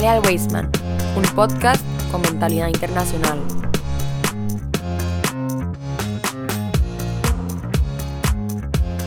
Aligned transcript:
Jale 0.00 0.16
al 0.16 0.22
Weisman, 0.24 0.70
un 1.14 1.22
podcast 1.34 1.84
con 2.10 2.22
mentalidad 2.22 2.68
internacional. 2.68 3.38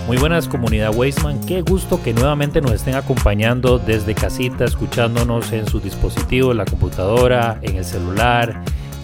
Muy 0.05 0.17
buenas 0.17 0.47
comunidad 0.47 0.93
Weisman, 0.95 1.43
qué 1.47 1.63
gusto 1.63 1.99
que 2.03 2.13
nuevamente 2.13 2.61
nos 2.61 2.73
estén 2.73 2.93
acompañando 2.93 3.79
desde 3.79 4.13
casita, 4.13 4.65
escuchándonos 4.65 5.51
en 5.51 5.65
su 5.65 5.79
dispositivo, 5.79 6.51
en 6.51 6.57
la 6.57 6.65
computadora, 6.65 7.57
en 7.63 7.77
el 7.77 7.85
celular, 7.85 8.63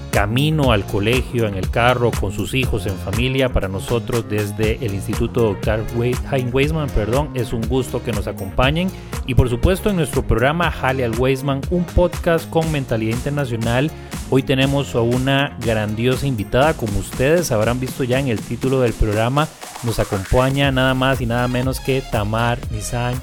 camino 0.09 0.71
al 0.71 0.85
colegio, 0.85 1.47
en 1.47 1.55
el 1.55 1.69
carro, 1.69 2.11
con 2.11 2.31
sus 2.31 2.53
hijos, 2.53 2.85
en 2.85 2.95
familia. 2.97 3.49
Para 3.49 3.67
nosotros 3.67 4.25
desde 4.29 4.83
el 4.85 4.93
Instituto 4.93 5.41
Dr. 5.41 5.85
Hein 6.31 6.49
Weisman, 6.51 6.89
perdón, 6.89 7.29
es 7.33 7.53
un 7.53 7.61
gusto 7.67 8.03
que 8.03 8.11
nos 8.11 8.27
acompañen. 8.27 8.89
Y 9.25 9.35
por 9.35 9.49
supuesto 9.49 9.89
en 9.89 9.97
nuestro 9.97 10.25
programa 10.25 10.69
Hale 10.69 11.05
al 11.05 11.17
Weisman, 11.17 11.61
un 11.69 11.83
podcast 11.83 12.49
con 12.49 12.71
mentalidad 12.71 13.15
internacional. 13.15 13.91
Hoy 14.29 14.43
tenemos 14.43 14.95
a 14.95 15.01
una 15.01 15.57
grandiosa 15.63 16.27
invitada, 16.27 16.73
como 16.73 16.99
ustedes 16.99 17.51
habrán 17.51 17.79
visto 17.79 18.03
ya 18.03 18.19
en 18.19 18.27
el 18.27 18.39
título 18.39 18.81
del 18.81 18.93
programa. 18.93 19.47
Nos 19.83 19.99
acompaña 19.99 20.71
nada 20.71 20.93
más 20.93 21.21
y 21.21 21.25
nada 21.25 21.47
menos 21.47 21.79
que 21.79 22.01
Tamar 22.11 22.59
Nisan 22.71 23.15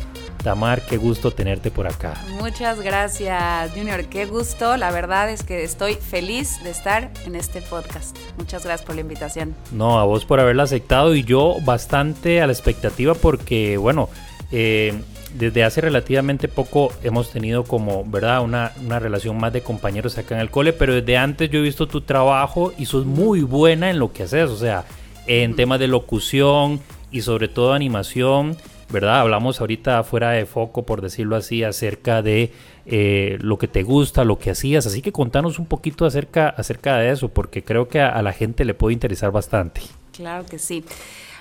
Tamar, 0.46 0.86
qué 0.86 0.96
gusto 0.96 1.32
tenerte 1.32 1.72
por 1.72 1.88
acá. 1.88 2.14
Muchas 2.38 2.80
gracias, 2.80 3.72
Junior. 3.72 4.04
Qué 4.04 4.26
gusto. 4.26 4.76
La 4.76 4.92
verdad 4.92 5.28
es 5.28 5.42
que 5.42 5.64
estoy 5.64 5.94
feliz 5.94 6.62
de 6.62 6.70
estar 6.70 7.10
en 7.24 7.34
este 7.34 7.62
podcast. 7.62 8.16
Muchas 8.38 8.62
gracias 8.62 8.86
por 8.86 8.94
la 8.94 9.00
invitación. 9.00 9.56
No, 9.72 9.98
a 9.98 10.04
vos 10.04 10.24
por 10.24 10.38
haberla 10.38 10.62
aceptado 10.62 11.16
y 11.16 11.24
yo 11.24 11.56
bastante 11.64 12.42
a 12.42 12.46
la 12.46 12.52
expectativa 12.52 13.14
porque, 13.14 13.76
bueno, 13.76 14.08
eh, 14.52 14.94
desde 15.34 15.64
hace 15.64 15.80
relativamente 15.80 16.46
poco 16.46 16.92
hemos 17.02 17.32
tenido 17.32 17.64
como, 17.64 18.04
¿verdad? 18.04 18.40
Una, 18.42 18.70
una, 18.84 19.00
relación 19.00 19.36
más 19.38 19.52
de 19.52 19.62
compañeros 19.62 20.16
acá 20.16 20.36
en 20.36 20.42
el 20.42 20.52
cole, 20.52 20.72
pero 20.72 20.94
desde 20.94 21.16
antes 21.16 21.50
yo 21.50 21.58
he 21.58 21.62
visto 21.62 21.88
tu 21.88 22.02
trabajo 22.02 22.72
y 22.78 22.86
sos 22.86 23.04
muy 23.04 23.40
buena 23.40 23.90
en 23.90 23.98
lo 23.98 24.12
que 24.12 24.22
haces, 24.22 24.48
o 24.50 24.56
sea, 24.56 24.84
en 25.26 25.56
temas 25.56 25.80
de 25.80 25.88
locución 25.88 26.80
y 27.10 27.22
sobre 27.22 27.48
todo 27.48 27.72
animación. 27.72 28.56
¿Verdad? 28.88 29.20
Hablamos 29.20 29.60
ahorita 29.60 30.02
fuera 30.04 30.30
de 30.30 30.46
foco, 30.46 30.84
por 30.84 31.00
decirlo 31.00 31.36
así, 31.36 31.64
acerca 31.64 32.22
de 32.22 32.52
eh, 32.86 33.38
lo 33.40 33.58
que 33.58 33.68
te 33.68 33.82
gusta, 33.82 34.24
lo 34.24 34.38
que 34.38 34.50
hacías. 34.50 34.86
Así 34.86 35.02
que 35.02 35.12
contanos 35.12 35.58
un 35.58 35.66
poquito 35.66 36.06
acerca, 36.06 36.48
acerca 36.48 36.96
de 36.98 37.10
eso, 37.10 37.28
porque 37.28 37.64
creo 37.64 37.88
que 37.88 38.00
a, 38.00 38.20
la 38.22 38.32
gente 38.32 38.64
le 38.64 38.74
puede 38.74 38.94
interesar 38.94 39.32
bastante. 39.32 39.82
Claro 40.12 40.46
que 40.46 40.58
sí. 40.58 40.84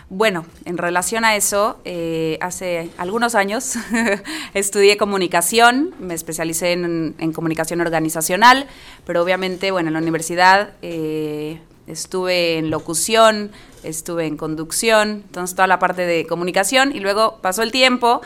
Bueno, 0.09 0.45
en 0.65 0.77
relación 0.77 1.25
a 1.25 1.35
eso, 1.35 1.79
eh, 1.83 2.37
hace 2.39 2.89
algunos 2.97 3.33
años 3.33 3.75
estudié 4.53 4.97
comunicación, 4.97 5.95
me 5.99 6.13
especialicé 6.13 6.73
en, 6.73 7.33
comunicación 7.33 7.81
organizacional, 7.81 8.67
pero 9.05 9.23
obviamente, 9.23 9.71
bueno, 9.71 9.89
en 9.89 9.93
la 9.93 9.99
universidad 9.99 10.73
eh, 10.83 11.59
estuve 11.87 12.57
en 12.57 12.69
locución, 12.69 13.51
estuve 13.87 14.25
en 14.25 14.37
conducción, 14.37 15.23
entonces 15.25 15.55
toda 15.55 15.67
la 15.67 15.79
parte 15.79 16.05
de 16.05 16.25
comunicación 16.25 16.95
y 16.95 16.99
luego 16.99 17.39
pasó 17.41 17.63
el 17.63 17.71
tiempo 17.71 18.21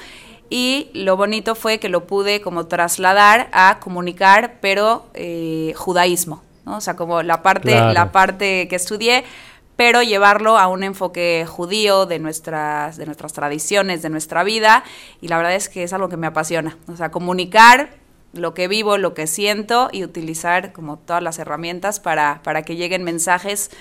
y 0.49 0.89
lo 0.93 1.15
bonito 1.15 1.55
fue 1.55 1.79
que 1.79 1.89
lo 1.89 2.07
pude 2.07 2.41
como 2.41 2.65
trasladar 2.65 3.49
a 3.51 3.79
comunicar, 3.79 4.55
pero 4.61 5.05
eh, 5.13 5.73
judaísmo, 5.75 6.41
¿no? 6.65 6.77
O 6.77 6.81
sea, 6.81 6.95
como 6.95 7.21
la 7.21 7.43
parte, 7.43 7.75
la 7.75 8.11
parte 8.11 8.67
que 8.67 8.75
estudié, 8.75 9.23
pero 9.75 10.01
llevarlo 10.01 10.57
a 10.57 10.67
un 10.67 10.83
enfoque 10.83 11.45
judío 11.47 12.05
de 12.05 12.19
nuestras, 12.19 12.97
de 12.97 13.05
nuestras 13.05 13.33
tradiciones, 13.33 14.01
de 14.01 14.09
nuestra 14.09 14.43
vida, 14.43 14.83
y 15.21 15.27
la 15.27 15.37
verdad 15.37 15.55
es 15.55 15.69
que 15.69 15.83
es 15.83 15.93
algo 15.93 16.09
que 16.09 16.17
me 16.17 16.27
apasiona, 16.27 16.77
o 16.91 16.95
sea, 16.95 17.11
comunicar 17.11 17.91
lo 18.33 18.53
que 18.53 18.67
vivo, 18.67 18.97
lo 18.97 19.13
que 19.13 19.27
siento 19.27 19.89
y 19.91 20.03
utilizar 20.03 20.71
como 20.71 20.97
todas 20.97 21.23
las 21.23 21.39
herramientas 21.39 21.99
para, 21.99 22.41
para 22.43 22.63
que 22.63 22.75
lleguen 22.75 23.03
mensajes 23.03 23.71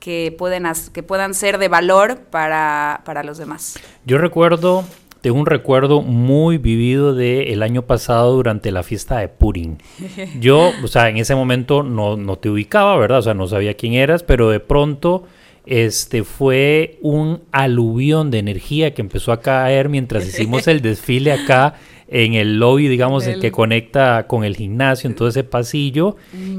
que, 0.00 0.34
pueden, 0.36 0.64
que 0.92 1.02
puedan 1.02 1.34
ser 1.34 1.58
de 1.58 1.68
valor 1.68 2.20
para, 2.30 3.02
para 3.04 3.22
los 3.22 3.38
demás. 3.38 3.78
Yo 4.04 4.18
recuerdo 4.18 4.84
tengo 5.24 5.40
un 5.40 5.46
recuerdo 5.46 6.02
muy 6.02 6.58
vivido 6.58 7.14
del 7.14 7.48
el 7.48 7.62
año 7.62 7.86
pasado 7.86 8.34
durante 8.34 8.70
la 8.70 8.82
fiesta 8.82 9.20
de 9.20 9.28
Purim. 9.28 9.78
Yo, 10.38 10.70
o 10.82 10.86
sea, 10.86 11.08
en 11.08 11.16
ese 11.16 11.34
momento 11.34 11.82
no, 11.82 12.18
no, 12.18 12.36
te 12.36 12.50
ubicaba, 12.50 12.94
¿verdad? 12.98 13.20
O 13.20 13.22
sea, 13.22 13.32
no 13.32 13.46
sabía 13.46 13.72
quién 13.72 13.94
eras, 13.94 14.22
pero 14.22 14.50
de 14.50 14.60
pronto 14.60 15.24
este 15.64 16.24
fue 16.24 16.98
un 17.00 17.40
aluvión 17.52 18.30
de 18.30 18.40
energía 18.40 18.92
que 18.92 19.00
empezó 19.00 19.32
a 19.32 19.40
caer 19.40 19.88
mientras 19.88 20.26
hicimos 20.26 20.68
el 20.68 20.80
desfile 20.82 21.32
acá 21.32 21.76
en 22.06 22.34
el 22.34 22.58
lobby, 22.58 22.88
digamos, 22.88 23.26
el 23.26 23.40
que 23.40 23.50
conecta 23.50 24.26
con 24.26 24.44
el 24.44 24.54
gimnasio, 24.54 25.08
en 25.08 25.16
todo 25.16 25.28
ese 25.28 25.42
pasillo. 25.42 26.16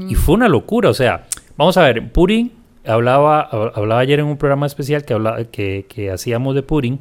Y 0.08 0.16
fue 0.16 0.34
una 0.34 0.48
locura. 0.48 0.90
O 0.90 0.94
sea, 0.94 1.28
vamos 1.56 1.76
a 1.76 1.84
ver, 1.84 2.10
Purim, 2.10 2.50
hablaba, 2.86 3.42
hablaba 3.42 4.00
ayer 4.00 4.20
en 4.20 4.26
un 4.26 4.36
programa 4.36 4.66
especial 4.66 5.04
que, 5.04 5.14
hablaba, 5.14 5.44
que, 5.44 5.86
que 5.88 6.10
hacíamos 6.10 6.54
de 6.54 6.62
Purim. 6.62 6.98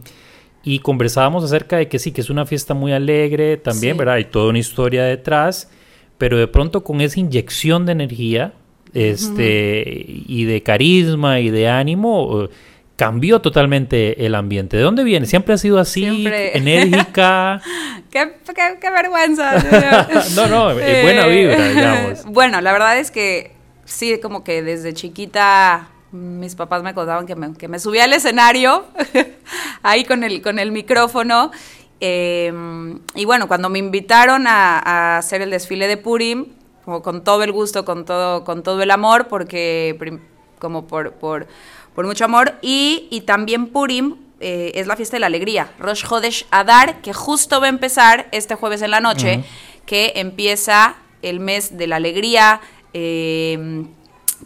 Y 0.64 0.80
conversábamos 0.80 1.44
acerca 1.44 1.78
de 1.78 1.88
que 1.88 2.00
sí, 2.00 2.12
que 2.12 2.22
es 2.22 2.30
una 2.30 2.46
fiesta 2.46 2.74
muy 2.74 2.92
alegre 2.92 3.58
también, 3.58 3.98
¿verdad? 3.98 4.16
Hay 4.16 4.26
toda 4.26 4.50
una 4.50 4.58
historia 4.58 5.04
detrás, 5.04 5.70
pero 6.18 6.38
de 6.38 6.48
pronto 6.48 6.84
con 6.84 7.02
esa 7.02 7.20
inyección 7.20 7.86
de 7.86 7.92
energía 7.92 8.54
este, 8.96 9.84
y 10.08 10.46
de 10.46 10.64
carisma 10.64 11.40
y 11.40 11.52
de 11.52 11.70
ánimo, 11.70 12.50
cambió 12.96 13.42
totalmente 13.42 14.26
el 14.26 14.36
ambiente. 14.36 14.78
¿De 14.78 14.84
dónde 14.84 15.04
viene? 15.04 15.26
¿Siempre 15.26 15.54
ha 15.54 15.58
sido 15.58 15.80
así? 15.80 16.26
¿Enérgica? 16.54 17.62
qué, 18.10 18.34
qué, 18.82 18.90
vergüenza. 18.90 19.56
no, 20.36 20.48
no, 20.48 20.74
buena 20.74 21.28
vibra, 21.28 21.70
digamos. 21.70 22.26
Bueno, 22.28 22.62
la 22.62 22.72
verdad 22.72 22.98
es 22.98 23.12
que 23.12 23.55
sí, 23.86 24.20
como 24.20 24.44
que 24.44 24.62
desde 24.62 24.94
chiquita 24.94 25.90
mis 26.12 26.56
papás 26.56 26.84
me 26.84 26.94
contaban 26.94 27.26
que 27.26 27.36
me, 27.36 27.54
que 27.54 27.68
me 27.68 27.80
subía 27.80 28.06
al 28.06 28.14
escenario, 28.14 28.86
ahí 29.84 30.06
con 30.06 30.24
el, 30.24 30.42
con 30.42 30.60
el 30.60 30.72
micrófono. 30.72 31.52
Em, 32.00 33.00
y 33.16 33.26
bueno, 33.26 33.48
cuando 33.48 33.70
me 33.70 33.80
invitaron 33.80 34.48
a, 34.48 34.80
a, 34.80 35.18
hacer 35.18 35.42
el 35.42 35.50
desfile 35.50 35.88
de 35.88 35.98
Purim, 35.98 36.48
como 36.84 37.02
con 37.02 37.24
todo 37.24 37.44
el 37.44 37.52
gusto, 37.52 37.86
con 37.86 38.06
todo, 38.06 38.44
con 38.44 38.64
todo 38.64 38.82
el 38.82 38.92
amor, 38.92 39.28
porque 39.28 39.98
como 40.60 40.88
por, 40.88 41.14
por 41.14 41.48
por 41.96 42.06
mucho 42.06 42.26
amor. 42.26 42.56
Y, 42.62 43.08
y 43.10 43.22
también 43.22 43.68
Purim 43.68 44.18
eh, 44.40 44.74
es 44.76 44.86
la 44.86 44.96
fiesta 44.96 45.16
de 45.16 45.22
la 45.22 45.28
alegría, 45.28 45.72
Rosh 45.80 46.06
Hodesh 46.08 46.46
Adar, 46.52 47.02
que 47.02 47.14
justo 47.14 47.60
va 47.60 47.68
a 47.68 47.70
empezar 47.70 48.28
este 48.32 48.54
jueves 48.54 48.82
en 48.82 48.92
la 48.92 49.00
noche, 49.00 49.44
que 49.86 50.14
empieza 50.18 50.98
el 51.22 51.40
mes 51.40 51.78
de 51.78 51.88
la 51.88 51.96
alegría. 51.96 52.62
Eh, 52.98 53.86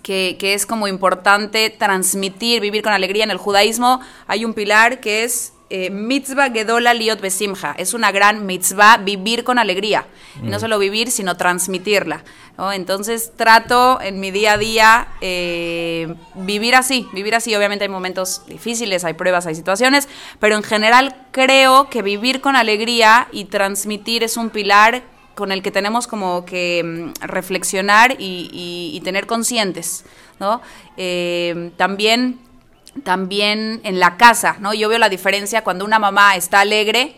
que, 0.01 0.37
que, 0.39 0.55
es 0.55 0.65
como 0.65 0.87
importante 0.87 1.69
transmitir, 1.69 2.61
vivir 2.61 2.81
con 2.81 2.93
alegría. 2.93 3.23
En 3.23 3.31
el 3.31 3.37
judaísmo 3.37 4.01
hay 4.25 4.43
un 4.43 4.55
pilar 4.55 4.99
que 5.01 5.23
es 5.23 5.53
eh, 5.69 5.91
mitzvah 5.91 6.49
gedola 6.49 6.95
liot 6.95 7.21
besimcha. 7.21 7.75
Es 7.77 7.93
una 7.93 8.11
gran 8.11 8.47
mitzvah 8.47 8.97
vivir 8.97 9.43
con 9.43 9.59
alegría. 9.59 10.07
Y 10.41 10.47
no 10.47 10.57
mm. 10.57 10.59
solo 10.59 10.79
vivir, 10.79 11.11
sino 11.11 11.37
transmitirla. 11.37 12.23
Entonces 12.73 13.31
trato 13.37 14.01
en 14.01 14.19
mi 14.19 14.31
día 14.31 14.53
a 14.53 14.57
día 14.57 15.07
eh, 15.21 16.13
vivir 16.33 16.75
así, 16.75 17.07
vivir 17.13 17.35
así. 17.35 17.55
Obviamente 17.55 17.85
hay 17.85 17.89
momentos 17.89 18.41
difíciles, 18.47 19.05
hay 19.05 19.13
pruebas, 19.13 19.45
hay 19.45 19.55
situaciones, 19.55 20.09
pero 20.39 20.55
en 20.55 20.63
general 20.63 21.15
creo 21.31 21.89
que 21.89 22.01
vivir 22.01 22.41
con 22.41 22.55
alegría 22.55 23.27
y 23.31 23.45
transmitir 23.45 24.23
es 24.23 24.35
un 24.35 24.49
pilar 24.49 25.03
con 25.39 25.53
el 25.53 25.63
que 25.63 25.71
tenemos 25.71 26.05
como 26.05 26.45
que 26.45 26.83
mm, 26.83 27.25
reflexionar 27.25 28.17
y, 28.19 29.01
tener 29.03 29.25
conscientes, 29.25 30.03
¿no? 30.39 30.61
Eh, 30.97 31.71
también 31.77 32.37
también 33.03 33.79
en 33.83 33.99
la 33.99 34.17
casa, 34.17 34.57
¿no? 34.59 34.73
Yo 34.73 34.89
veo 34.89 34.99
la 34.99 35.09
diferencia 35.09 35.63
cuando 35.63 35.85
una 35.85 35.97
mamá 35.97 36.35
está 36.35 36.59
alegre 36.59 37.15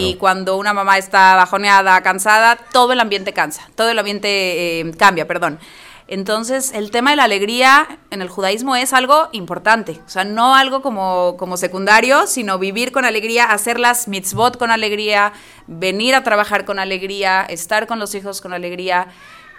y 0.00 0.14
cuando 0.16 0.56
una 0.56 0.72
mamá 0.72 0.98
está 0.98 1.34
bajoneada, 1.36 2.02
cansada, 2.02 2.56
todo 2.72 2.92
el 2.92 3.00
ambiente 3.00 3.32
cansa, 3.32 3.68
todo 3.74 3.90
el 3.90 3.98
ambiente 3.98 4.80
eh, 4.80 4.92
cambia, 4.98 5.26
perdón. 5.26 5.58
Entonces, 6.06 6.72
el 6.74 6.90
tema 6.90 7.10
de 7.10 7.16
la 7.16 7.24
alegría 7.24 7.98
en 8.10 8.20
el 8.20 8.28
judaísmo 8.28 8.76
es 8.76 8.92
algo 8.92 9.28
importante, 9.32 10.00
o 10.06 10.08
sea, 10.08 10.24
no 10.24 10.54
algo 10.54 10.82
como, 10.82 11.36
como 11.38 11.56
secundario, 11.56 12.26
sino 12.26 12.58
vivir 12.58 12.92
con 12.92 13.06
alegría, 13.06 13.46
hacer 13.46 13.80
las 13.80 14.06
mitzvot 14.06 14.58
con 14.58 14.70
alegría, 14.70 15.32
venir 15.66 16.14
a 16.14 16.22
trabajar 16.22 16.66
con 16.66 16.78
alegría, 16.78 17.42
estar 17.42 17.86
con 17.86 17.98
los 17.98 18.14
hijos 18.14 18.42
con 18.42 18.52
alegría 18.52 19.08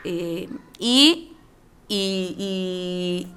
eh, 0.04 0.48
y, 0.78 1.32
y 1.90 3.28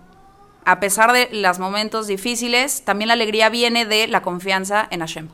a 0.67 0.81
pesar 0.81 1.13
de 1.13 1.31
los 1.33 1.59
momentos 1.59 2.09
difíciles, 2.09 2.85
también 2.85 3.09
la 3.09 3.15
alegría 3.15 3.49
viene 3.49 3.87
de 3.87 4.07
la 4.07 4.21
confianza 4.21 4.87
en 4.91 5.01
Hashem. 5.01 5.29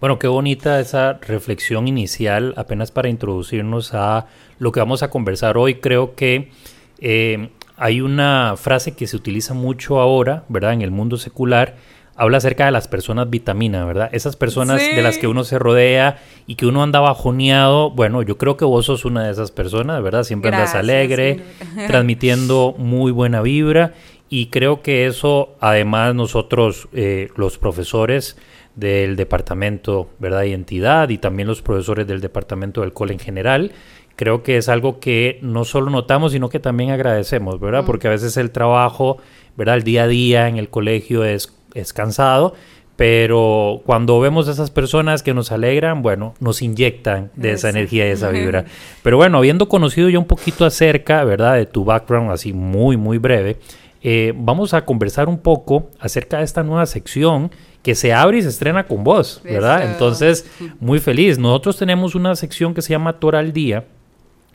Bueno, 0.00 0.20
qué 0.20 0.28
bonita 0.28 0.78
esa 0.78 1.14
reflexión 1.14 1.88
inicial, 1.88 2.54
apenas 2.56 2.92
para 2.92 3.08
introducirnos 3.08 3.94
a 3.94 4.26
lo 4.58 4.70
que 4.70 4.78
vamos 4.78 5.02
a 5.02 5.10
conversar 5.10 5.58
hoy. 5.58 5.74
Creo 5.74 6.14
que 6.14 6.52
eh, 7.00 7.50
hay 7.76 8.00
una 8.00 8.54
frase 8.56 8.92
que 8.94 9.06
se 9.06 9.16
utiliza 9.16 9.54
mucho 9.54 10.00
ahora, 10.00 10.44
¿verdad? 10.48 10.74
En 10.74 10.82
el 10.82 10.90
mundo 10.90 11.16
secular, 11.16 11.76
habla 12.14 12.36
acerca 12.36 12.66
de 12.66 12.72
las 12.72 12.88
personas 12.88 13.30
vitamina, 13.30 13.86
¿verdad? 13.86 14.10
Esas 14.12 14.36
personas 14.36 14.82
Sí. 14.82 14.94
de 14.94 15.00
las 15.02 15.16
que 15.16 15.26
uno 15.26 15.42
se 15.44 15.58
rodea 15.58 16.18
y 16.46 16.56
que 16.56 16.66
uno 16.66 16.82
anda 16.82 17.00
bajoneado. 17.00 17.90
Bueno, 17.90 18.20
yo 18.22 18.36
creo 18.36 18.58
que 18.58 18.66
vos 18.66 18.84
sos 18.84 19.06
una 19.06 19.24
de 19.24 19.32
esas 19.32 19.50
personas, 19.50 20.02
¿verdad? 20.02 20.24
Siempre 20.24 20.50
andas 20.50 20.74
alegre, 20.74 21.40
transmitiendo 21.86 22.74
muy 22.76 23.12
buena 23.12 23.40
vibra. 23.40 23.94
Y 24.28 24.46
creo 24.46 24.82
que 24.82 25.06
eso, 25.06 25.56
además, 25.60 26.14
nosotros, 26.14 26.88
eh, 26.92 27.30
los 27.36 27.56
profesores 27.58 28.36
del 28.76 29.16
departamento, 29.16 30.08
¿verdad? 30.18 30.44
Y 30.44 30.52
entidad, 30.52 31.08
y 31.08 31.18
también 31.18 31.48
los 31.48 31.62
profesores 31.62 32.06
del 32.06 32.20
departamento 32.20 32.82
del 32.82 32.92
cole 32.92 33.12
en 33.14 33.18
general, 33.18 33.72
creo 34.20 34.42
que 34.42 34.58
es 34.58 34.68
algo 34.68 35.00
que 35.00 35.38
no 35.40 35.64
solo 35.64 35.90
notamos, 35.90 36.32
sino 36.32 36.50
que 36.50 36.60
también 36.60 36.90
agradecemos, 36.90 37.58
¿verdad? 37.58 37.84
Mm. 37.84 37.86
Porque 37.86 38.06
a 38.06 38.10
veces 38.10 38.36
el 38.36 38.50
trabajo, 38.50 39.16
¿verdad? 39.56 39.76
El 39.76 39.82
día 39.82 40.02
a 40.02 40.08
día 40.08 40.46
en 40.46 40.58
el 40.58 40.68
colegio 40.68 41.24
es, 41.24 41.56
es 41.72 41.94
cansado, 41.94 42.52
pero 42.96 43.80
cuando 43.86 44.20
vemos 44.20 44.46
a 44.46 44.50
esas 44.50 44.70
personas 44.70 45.22
que 45.22 45.32
nos 45.32 45.52
alegran, 45.52 46.02
bueno, 46.02 46.34
nos 46.38 46.60
inyectan 46.60 47.30
de 47.34 47.52
esa 47.52 47.70
energía 47.70 48.06
y 48.08 48.10
esa 48.10 48.28
vibra. 48.28 48.66
Pero 49.02 49.16
bueno, 49.16 49.38
habiendo 49.38 49.70
conocido 49.70 50.10
ya 50.10 50.18
un 50.18 50.26
poquito 50.26 50.66
acerca, 50.66 51.24
¿verdad? 51.24 51.54
De 51.54 51.64
tu 51.64 51.86
background, 51.86 52.30
así 52.30 52.52
muy, 52.52 52.98
muy 52.98 53.16
breve, 53.16 53.56
eh, 54.02 54.34
vamos 54.36 54.74
a 54.74 54.84
conversar 54.84 55.30
un 55.30 55.38
poco 55.38 55.88
acerca 55.98 56.36
de 56.36 56.44
esta 56.44 56.62
nueva 56.62 56.84
sección 56.84 57.50
que 57.82 57.94
se 57.94 58.12
abre 58.12 58.36
y 58.36 58.42
se 58.42 58.48
estrena 58.48 58.84
con 58.84 59.02
vos, 59.02 59.40
¿verdad? 59.44 59.90
Entonces, 59.90 60.44
muy 60.78 60.98
feliz. 60.98 61.38
Nosotros 61.38 61.78
tenemos 61.78 62.14
una 62.14 62.36
sección 62.36 62.74
que 62.74 62.82
se 62.82 62.90
llama 62.90 63.14
Torah 63.14 63.38
al 63.38 63.54
Día, 63.54 63.86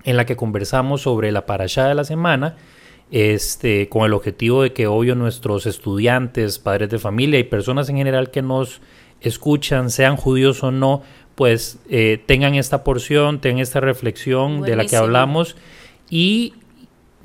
en 0.05 0.17
la 0.17 0.25
que 0.25 0.35
conversamos 0.35 1.01
sobre 1.01 1.31
la 1.31 1.45
parashá 1.45 1.87
de 1.87 1.95
la 1.95 2.05
semana, 2.05 2.55
este, 3.11 3.89
con 3.89 4.05
el 4.05 4.13
objetivo 4.13 4.63
de 4.63 4.73
que 4.73 4.87
obvio 4.87 5.15
nuestros 5.15 5.65
estudiantes, 5.65 6.59
padres 6.59 6.89
de 6.89 6.99
familia 6.99 7.39
y 7.39 7.43
personas 7.43 7.89
en 7.89 7.97
general 7.97 8.31
que 8.31 8.41
nos 8.41 8.81
escuchan, 9.21 9.89
sean 9.89 10.15
judíos 10.15 10.63
o 10.63 10.71
no, 10.71 11.01
pues 11.35 11.79
eh, 11.89 12.21
tengan 12.25 12.55
esta 12.55 12.83
porción, 12.83 13.41
tengan 13.41 13.61
esta 13.61 13.79
reflexión 13.79 14.61
de 14.61 14.75
la 14.75 14.85
que 14.85 14.95
hablamos 14.95 15.55
y 16.09 16.53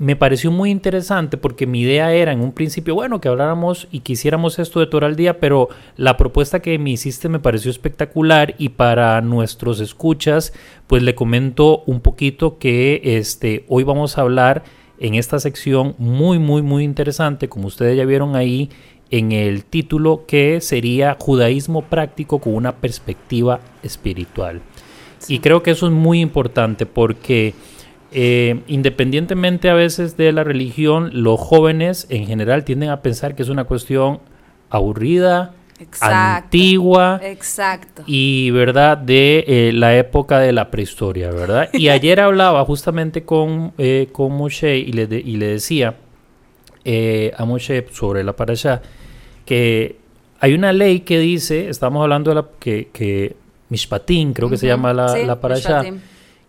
me 0.01 0.15
pareció 0.15 0.49
muy 0.49 0.71
interesante 0.71 1.37
porque 1.37 1.67
mi 1.67 1.81
idea 1.81 2.11
era 2.11 2.31
en 2.31 2.41
un 2.41 2.53
principio, 2.53 2.95
bueno, 2.95 3.21
que 3.21 3.27
habláramos 3.27 3.87
y 3.91 3.99
quisiéramos 3.99 4.57
esto 4.57 4.79
de 4.79 4.87
Torah 4.87 5.05
al 5.05 5.15
día, 5.15 5.39
pero 5.39 5.69
la 5.95 6.17
propuesta 6.17 6.59
que 6.59 6.79
me 6.79 6.89
hiciste 6.89 7.29
me 7.29 7.37
pareció 7.37 7.69
espectacular 7.69 8.55
y 8.57 8.69
para 8.69 9.21
nuestros 9.21 9.79
escuchas, 9.79 10.53
pues 10.87 11.03
le 11.03 11.13
comento 11.13 11.83
un 11.85 12.01
poquito 12.01 12.57
que 12.57 12.99
este, 13.03 13.63
hoy 13.67 13.83
vamos 13.83 14.17
a 14.17 14.21
hablar 14.21 14.63
en 14.97 15.13
esta 15.13 15.39
sección 15.39 15.93
muy, 15.99 16.39
muy, 16.39 16.63
muy 16.63 16.83
interesante, 16.83 17.47
como 17.47 17.67
ustedes 17.67 17.95
ya 17.95 18.05
vieron 18.05 18.35
ahí 18.35 18.71
en 19.11 19.31
el 19.31 19.65
título, 19.65 20.23
que 20.25 20.61
sería 20.61 21.15
Judaísmo 21.19 21.83
práctico 21.83 22.39
con 22.39 22.55
una 22.55 22.77
perspectiva 22.77 23.59
espiritual. 23.83 24.61
Y 25.27 25.37
creo 25.37 25.61
que 25.61 25.69
eso 25.69 25.85
es 25.85 25.93
muy 25.93 26.21
importante 26.21 26.87
porque 26.87 27.53
eh, 28.11 28.61
independientemente 28.67 29.69
a 29.69 29.73
veces 29.73 30.17
de 30.17 30.31
la 30.31 30.43
religión, 30.43 31.09
los 31.13 31.39
jóvenes 31.39 32.07
en 32.09 32.25
general 32.25 32.63
tienden 32.63 32.89
a 32.89 33.01
pensar 33.01 33.35
que 33.35 33.43
es 33.43 33.49
una 33.49 33.63
cuestión 33.65 34.19
aburrida, 34.69 35.53
Exacto. 35.79 36.45
antigua 36.45 37.19
Exacto. 37.23 38.03
y 38.05 38.51
verdad 38.51 38.97
de 38.97 39.43
eh, 39.47 39.71
la 39.73 39.97
época 39.97 40.39
de 40.39 40.51
la 40.51 40.69
prehistoria, 40.69 41.31
¿verdad? 41.31 41.69
Y 41.73 41.89
ayer 41.89 42.19
hablaba 42.19 42.63
justamente 42.65 43.23
con, 43.23 43.73
eh, 43.77 44.07
con 44.11 44.31
Moshe 44.33 44.77
y 44.77 44.91
le, 44.91 45.07
de- 45.07 45.19
y 45.19 45.37
le 45.37 45.47
decía 45.47 45.95
eh, 46.85 47.31
a 47.37 47.45
Moshe 47.45 47.85
sobre 47.91 48.23
la 48.23 48.35
parasha 48.35 48.81
que 49.45 49.97
hay 50.39 50.53
una 50.53 50.71
ley 50.73 51.01
que 51.01 51.19
dice, 51.19 51.69
estamos 51.69 52.01
hablando 52.01 52.31
de 52.31 52.35
la 52.35 52.45
que, 52.59 52.89
que 52.93 53.35
Mishpatim, 53.69 54.33
creo 54.33 54.49
que 54.49 54.57
se 54.57 54.67
llama 54.67 54.93
la, 54.93 55.09
sí, 55.09 55.23
la 55.25 55.39
parasha. 55.39 55.83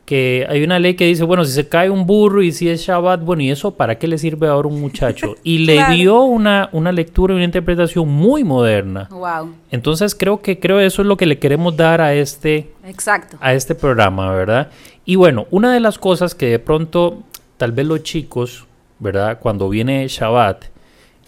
Que 0.05 0.45
hay 0.49 0.65
una 0.65 0.79
ley 0.81 0.95
que 0.95 1.07
dice, 1.07 1.23
bueno, 1.25 1.45
si 1.45 1.53
se 1.53 1.69
cae 1.69 1.89
un 1.89 2.07
burro 2.07 2.43
y 2.43 2.51
si 2.53 2.69
es 2.69 2.81
Shabbat, 2.83 3.23
bueno, 3.25 3.43
¿y 3.43 3.51
eso 3.51 3.75
para 3.75 3.99
qué 3.99 4.09
le 4.09 4.19
sirve 4.19 4.49
ahora 4.49 4.69
un 4.69 4.81
muchacho? 4.81 5.37
Y 5.45 5.59
le 5.59 5.77
Claro. 5.77 5.95
dio 5.95 6.21
una, 6.23 6.69
una 6.73 6.91
lectura 6.93 7.33
y 7.33 7.37
una 7.37 7.45
interpretación 7.45 8.09
muy 8.09 8.43
moderna. 8.45 9.09
Wow. 9.11 9.55
Entonces 9.71 10.15
creo 10.15 10.41
que 10.43 10.59
creo 10.59 10.81
eso 10.81 11.03
es 11.03 11.09
lo 11.09 11.17
que 11.17 11.27
le 11.27 11.39
queremos 11.39 11.77
dar 11.77 12.01
a 12.01 12.15
este, 12.15 12.73
Exacto. 12.85 13.37
a 13.41 13.55
este 13.55 13.75
programa, 13.75 14.33
¿verdad? 14.33 14.71
Y 15.05 15.15
bueno, 15.17 15.47
una 15.51 15.73
de 15.73 15.81
las 15.81 15.99
cosas 15.99 16.35
que 16.35 16.47
de 16.47 16.59
pronto 16.59 17.23
tal 17.57 17.71
vez 17.73 17.87
los 17.87 18.03
chicos, 18.03 18.67
¿verdad? 18.99 19.39
Cuando 19.41 19.69
viene 19.69 20.07
Shabbat, 20.09 20.65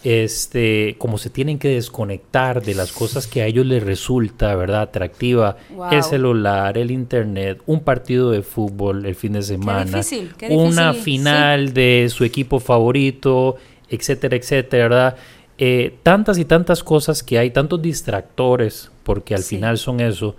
este, 0.05 0.95
como 0.99 1.17
se 1.17 1.31
tienen 1.31 1.57
que 1.57 1.69
desconectar 1.69 2.61
de 2.63 2.75
las 2.75 2.91
cosas 2.91 3.25
que 3.25 3.41
a 3.41 3.47
ellos 3.47 3.65
les 3.65 3.81
resulta, 3.81 4.53
¿verdad? 4.55 4.83
Atractiva, 4.83 5.57
Wow. 5.75 5.91
el 5.91 6.03
celular, 6.03 6.77
el 6.77 6.91
internet, 6.91 7.59
un 7.65 7.79
partido 7.79 8.29
de 8.29 8.43
fútbol 8.43 9.05
el 9.07 9.15
fin 9.15 9.33
de 9.33 9.41
semana, 9.41 9.83
difícil, 9.97 10.31
qué 10.37 10.49
una 10.49 10.93
final 10.93 11.73
de 11.73 12.07
su 12.09 12.23
equipo 12.23 12.59
favorito, 12.59 13.55
etcétera, 13.89 14.35
etcétera, 14.35 14.83
¿verdad? 14.83 15.15
Eh, 15.57 15.95
tantas 16.03 16.37
y 16.37 16.45
tantas 16.45 16.83
cosas 16.83 17.23
que 17.23 17.39
hay, 17.39 17.49
tantos 17.49 17.81
distractores, 17.81 18.91
porque 19.03 19.33
al 19.33 19.41
Sí. 19.41 19.55
final 19.55 19.77
son 19.79 20.01
eso, 20.01 20.35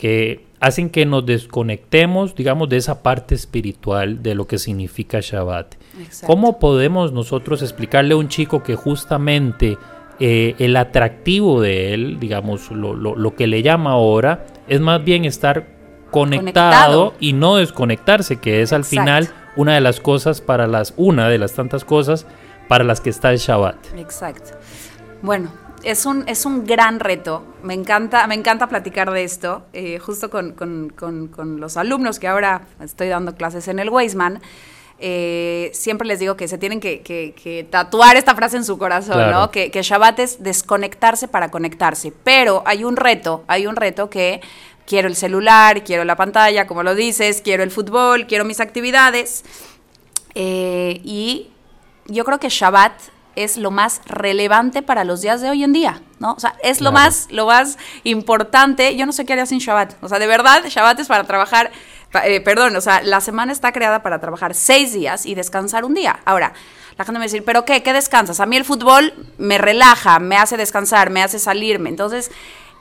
que 0.00 0.46
hacen 0.60 0.88
que 0.88 1.04
nos 1.04 1.26
desconectemos, 1.26 2.34
digamos, 2.34 2.70
de 2.70 2.78
esa 2.78 3.02
parte 3.02 3.34
espiritual 3.34 4.22
de 4.22 4.34
lo 4.34 4.46
que 4.46 4.58
significa 4.58 5.18
Shabbat. 5.20 5.74
Exacto. 6.00 6.26
¿Cómo 6.26 6.58
podemos 6.58 7.12
nosotros 7.12 7.60
explicarle 7.60 8.14
a 8.14 8.16
un 8.16 8.28
chico 8.28 8.62
que 8.62 8.76
justamente 8.76 9.76
eh, 10.18 10.54
el 10.58 10.76
atractivo 10.76 11.60
de 11.60 11.92
él, 11.92 12.18
digamos, 12.18 12.70
lo, 12.70 12.94
lo- 12.94 13.14
lo 13.14 13.34
que 13.34 13.46
le 13.46 13.62
llama 13.62 13.90
ahora, 13.92 14.46
es 14.68 14.80
más 14.80 15.04
bien 15.04 15.26
estar 15.26 15.66
conectado, 16.10 16.40
Conectado. 17.10 17.14
y 17.20 17.34
no 17.34 17.56
desconectarse, 17.56 18.38
que 18.40 18.62
es 18.62 18.72
al 18.72 18.80
Exacto. 18.80 19.00
final 19.02 19.28
una 19.56 19.74
de 19.74 19.80
las 19.82 20.00
cosas 20.00 20.40
para 20.40 20.66
las, 20.66 20.94
una 20.96 21.28
de 21.28 21.36
las 21.38 21.52
tantas 21.52 21.84
cosas 21.84 22.26
para 22.68 22.84
las 22.84 23.00
que 23.02 23.10
está 23.10 23.32
el 23.32 23.38
Shabbat. 23.38 23.76
Exacto. 23.98 24.52
Bueno, 25.22 25.50
es 25.82 26.06
un, 26.06 26.28
es 26.28 26.44
un 26.46 26.64
gran 26.66 27.00
reto. 27.00 27.42
Me 27.62 27.74
encanta, 27.74 28.26
me 28.26 28.34
encanta 28.34 28.68
platicar 28.68 29.10
de 29.10 29.24
esto, 29.24 29.62
eh, 29.72 29.98
justo 29.98 30.30
con, 30.30 30.52
con- 30.52 30.90
con- 30.90 31.28
con 31.28 31.60
los 31.60 31.76
alumnos 31.76 32.18
que 32.18 32.28
ahora 32.28 32.62
estoy 32.82 33.08
dando 33.08 33.34
clases 33.34 33.68
en 33.68 33.78
el 33.78 33.88
Weisman. 33.90 34.40
eh, 35.02 35.70
siempre 35.72 36.06
les 36.06 36.18
digo 36.18 36.36
que 36.36 36.46
se 36.46 36.58
tienen 36.58 36.78
que, 36.78 37.00
que- 37.00 37.32
que 37.42 37.64
tatuar 37.64 38.16
esta 38.18 38.34
frase 38.34 38.58
en 38.58 38.64
su 38.66 38.76
corazón, 38.76 39.14
Claro. 39.14 39.32
¿no? 39.32 39.50
Que, 39.50 39.70
que 39.70 39.80
Shabbat 39.82 40.18
es 40.18 40.42
desconectarse 40.42 41.26
para 41.26 41.50
conectarse. 41.50 42.12
Pero 42.22 42.62
hay 42.66 42.84
un 42.84 42.96
reto, 42.96 43.42
hay 43.46 43.66
un 43.66 43.76
reto 43.76 44.10
que 44.10 44.42
quiero 44.86 45.08
el 45.08 45.16
celular, 45.16 45.84
quiero 45.84 46.04
la 46.04 46.16
pantalla, 46.16 46.66
como 46.66 46.82
lo 46.82 46.94
dices, 46.94 47.40
quiero 47.42 47.62
el 47.62 47.70
fútbol, 47.70 48.26
quiero 48.26 48.44
mis 48.44 48.60
actividades. 48.60 49.42
Eh, 50.34 51.00
y 51.02 51.48
yo 52.06 52.24
creo 52.26 52.38
que 52.38 52.50
Shabbat 52.50 52.92
es 53.44 53.56
lo 53.56 53.70
más 53.70 54.00
relevante 54.06 54.82
para 54.82 55.04
los 55.04 55.20
días 55.20 55.40
de 55.40 55.50
hoy 55.50 55.64
en 55.64 55.72
día, 55.72 56.02
¿no? 56.18 56.32
O 56.32 56.40
sea, 56.40 56.54
es 56.62 56.80
lo 56.80 56.92
más, 56.92 57.28
lo 57.30 57.46
más 57.46 57.78
importante. 58.04 58.96
Yo 58.96 59.06
no 59.06 59.12
sé 59.12 59.24
qué 59.24 59.32
haría 59.32 59.46
sin 59.46 59.58
Shabbat. 59.58 59.94
O 60.02 60.08
sea, 60.08 60.18
de 60.18 60.26
verdad, 60.26 60.62
Shabbat 60.66 61.00
es 61.00 61.08
para 61.08 61.24
trabajar, 61.24 61.70
eh, 62.24 62.40
perdón, 62.40 62.76
o 62.76 62.80
sea, 62.80 63.02
la 63.02 63.20
semana 63.20 63.52
está 63.52 63.72
creada 63.72 64.02
para 64.02 64.20
trabajar 64.20 64.54
seis 64.54 64.92
días 64.92 65.26
y 65.26 65.34
descansar 65.34 65.84
un 65.84 65.94
día. 65.94 66.20
Ahora, 66.24 66.52
la 66.96 67.04
gente 67.04 67.18
me 67.18 67.26
dice, 67.26 67.42
¿pero 67.42 67.64
qué? 67.64 67.82
¿Qué 67.82 67.92
descansas? 67.92 68.40
A 68.40 68.46
mí 68.46 68.56
el 68.56 68.64
fútbol 68.64 69.14
me 69.38 69.58
relaja, 69.58 70.18
me 70.18 70.36
hace 70.36 70.56
descansar, 70.56 71.10
me 71.10 71.22
hace 71.22 71.38
salirme. 71.38 71.88
Entonces, 71.88 72.30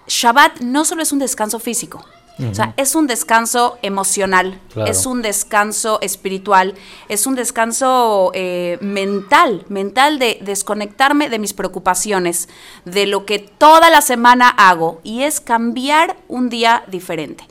Shabbat 0.07 0.59
no 0.59 0.85
solo 0.85 1.03
es 1.03 1.11
un 1.11 1.19
descanso 1.19 1.59
físico, 1.59 2.03
o 2.39 2.55
sea, 2.55 2.73
es 2.77 2.95
un 2.95 3.05
descanso 3.07 3.77
emocional, 3.81 4.59
Claro. 4.73 4.89
es 4.89 5.05
un 5.05 5.21
descanso 5.21 5.99
espiritual, 6.01 6.75
es 7.09 7.27
un 7.27 7.35
descanso 7.35 8.31
eh, 8.33 8.77
mental, 8.81 9.65
mental 9.67 10.19
de 10.19 10.39
desconectarme 10.41 11.29
de 11.29 11.39
mis 11.39 11.53
preocupaciones, 11.53 12.47
de 12.85 13.07
lo 13.07 13.25
que 13.25 13.39
toda 13.39 13.89
la 13.89 14.01
semana 14.01 14.49
hago, 14.49 15.01
y 15.03 15.23
es 15.23 15.41
cambiar 15.41 16.15
un 16.27 16.49
día 16.49 16.83
diferente. 16.87 17.43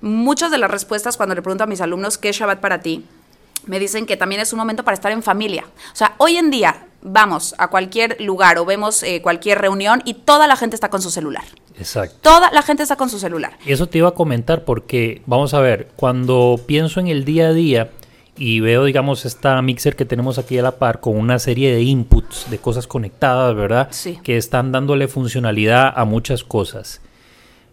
Muchas 0.00 0.50
de 0.50 0.58
las 0.58 0.70
respuestas 0.70 1.16
cuando 1.18 1.34
le 1.34 1.42
pregunto 1.42 1.64
a 1.64 1.66
mis 1.66 1.82
alumnos 1.82 2.16
qué 2.16 2.30
es 2.30 2.36
Shabbat 2.36 2.60
para 2.60 2.80
ti, 2.80 3.04
me 3.66 3.78
dicen 3.78 4.06
que 4.06 4.16
también 4.16 4.40
es 4.40 4.52
un 4.52 4.58
momento 4.58 4.84
para 4.84 4.94
estar 4.94 5.12
en 5.12 5.22
familia. 5.22 5.64
O 5.92 5.96
sea, 5.96 6.14
hoy 6.18 6.36
en 6.36 6.50
día 6.50 6.86
vamos 7.02 7.54
a 7.58 7.68
cualquier 7.68 8.20
lugar 8.20 8.58
o 8.58 8.64
vemos 8.64 9.02
eh, 9.02 9.22
cualquier 9.22 9.58
reunión 9.58 10.02
y 10.04 10.14
toda 10.14 10.46
la 10.46 10.56
gente 10.56 10.74
está 10.74 10.90
con 10.90 11.02
su 11.02 11.10
celular. 11.10 11.44
Exacto. 11.78 12.16
Toda 12.20 12.50
la 12.52 12.62
gente 12.62 12.82
está 12.82 12.96
con 12.96 13.08
su 13.08 13.18
celular. 13.18 13.56
Eso 13.66 13.86
te 13.86 13.98
iba 13.98 14.08
a 14.08 14.12
comentar 14.12 14.64
porque, 14.64 15.22
vamos 15.26 15.54
a 15.54 15.60
ver, 15.60 15.88
cuando 15.96 16.60
pienso 16.66 17.00
en 17.00 17.08
el 17.08 17.24
día 17.24 17.48
a 17.48 17.52
día 17.52 17.90
y 18.36 18.60
veo, 18.60 18.84
digamos, 18.84 19.24
esta 19.24 19.60
mixer 19.62 19.96
que 19.96 20.04
tenemos 20.04 20.38
aquí 20.38 20.58
a 20.58 20.62
la 20.62 20.72
par 20.72 21.00
con 21.00 21.16
una 21.16 21.38
serie 21.38 21.74
de 21.74 21.82
inputs, 21.82 22.50
de 22.50 22.58
cosas 22.58 22.86
conectadas, 22.86 23.54
¿verdad? 23.54 23.88
Sí. 23.90 24.18
Que 24.22 24.36
están 24.36 24.72
dándole 24.72 25.08
funcionalidad 25.08 25.92
a 25.94 26.04
muchas 26.04 26.44
cosas. 26.44 27.00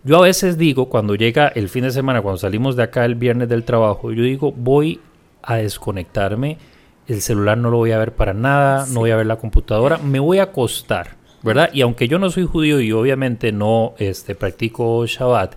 Yo 0.03 0.17
a 0.17 0.21
veces 0.21 0.57
digo, 0.57 0.87
cuando 0.87 1.15
llega 1.15 1.47
el 1.49 1.69
fin 1.69 1.83
de 1.83 1.91
semana, 1.91 2.21
cuando 2.21 2.37
salimos 2.37 2.75
de 2.77 2.83
acá 2.83 3.03
el 3.03 3.15
viernes 3.15 3.49
del 3.49 3.63
trabajo, 3.63 4.13
yo 4.13 4.23
digo, 4.23 4.53
voy 4.53 5.01
a 5.47 5.55
desconectarme, 5.55 6.57
el 7.07 7.21
celular 7.21 7.57
no 7.57 7.69
lo 7.71 7.77
voy 7.77 7.91
a 7.93 7.97
ver 7.97 8.13
para 8.13 8.33
nada, 8.33 8.85
Sí. 8.85 8.93
no 8.93 8.99
voy 8.99 9.11
a 9.11 9.15
ver 9.15 9.25
la 9.25 9.37
computadora, 9.37 9.97
me 9.97 10.19
voy 10.19 10.37
a 10.39 10.43
acostar. 10.43 11.17
¿verdad? 11.43 11.69
Y 11.71 11.81
aunque 11.81 12.07
yo 12.07 12.17
no 12.19 12.29
soy 12.31 12.45
judío 12.45 12.81
y 12.81 12.91
obviamente 12.91 13.51
no 13.51 13.93
este, 13.99 14.33
practico 14.35 15.05
Shabbat, 15.05 15.53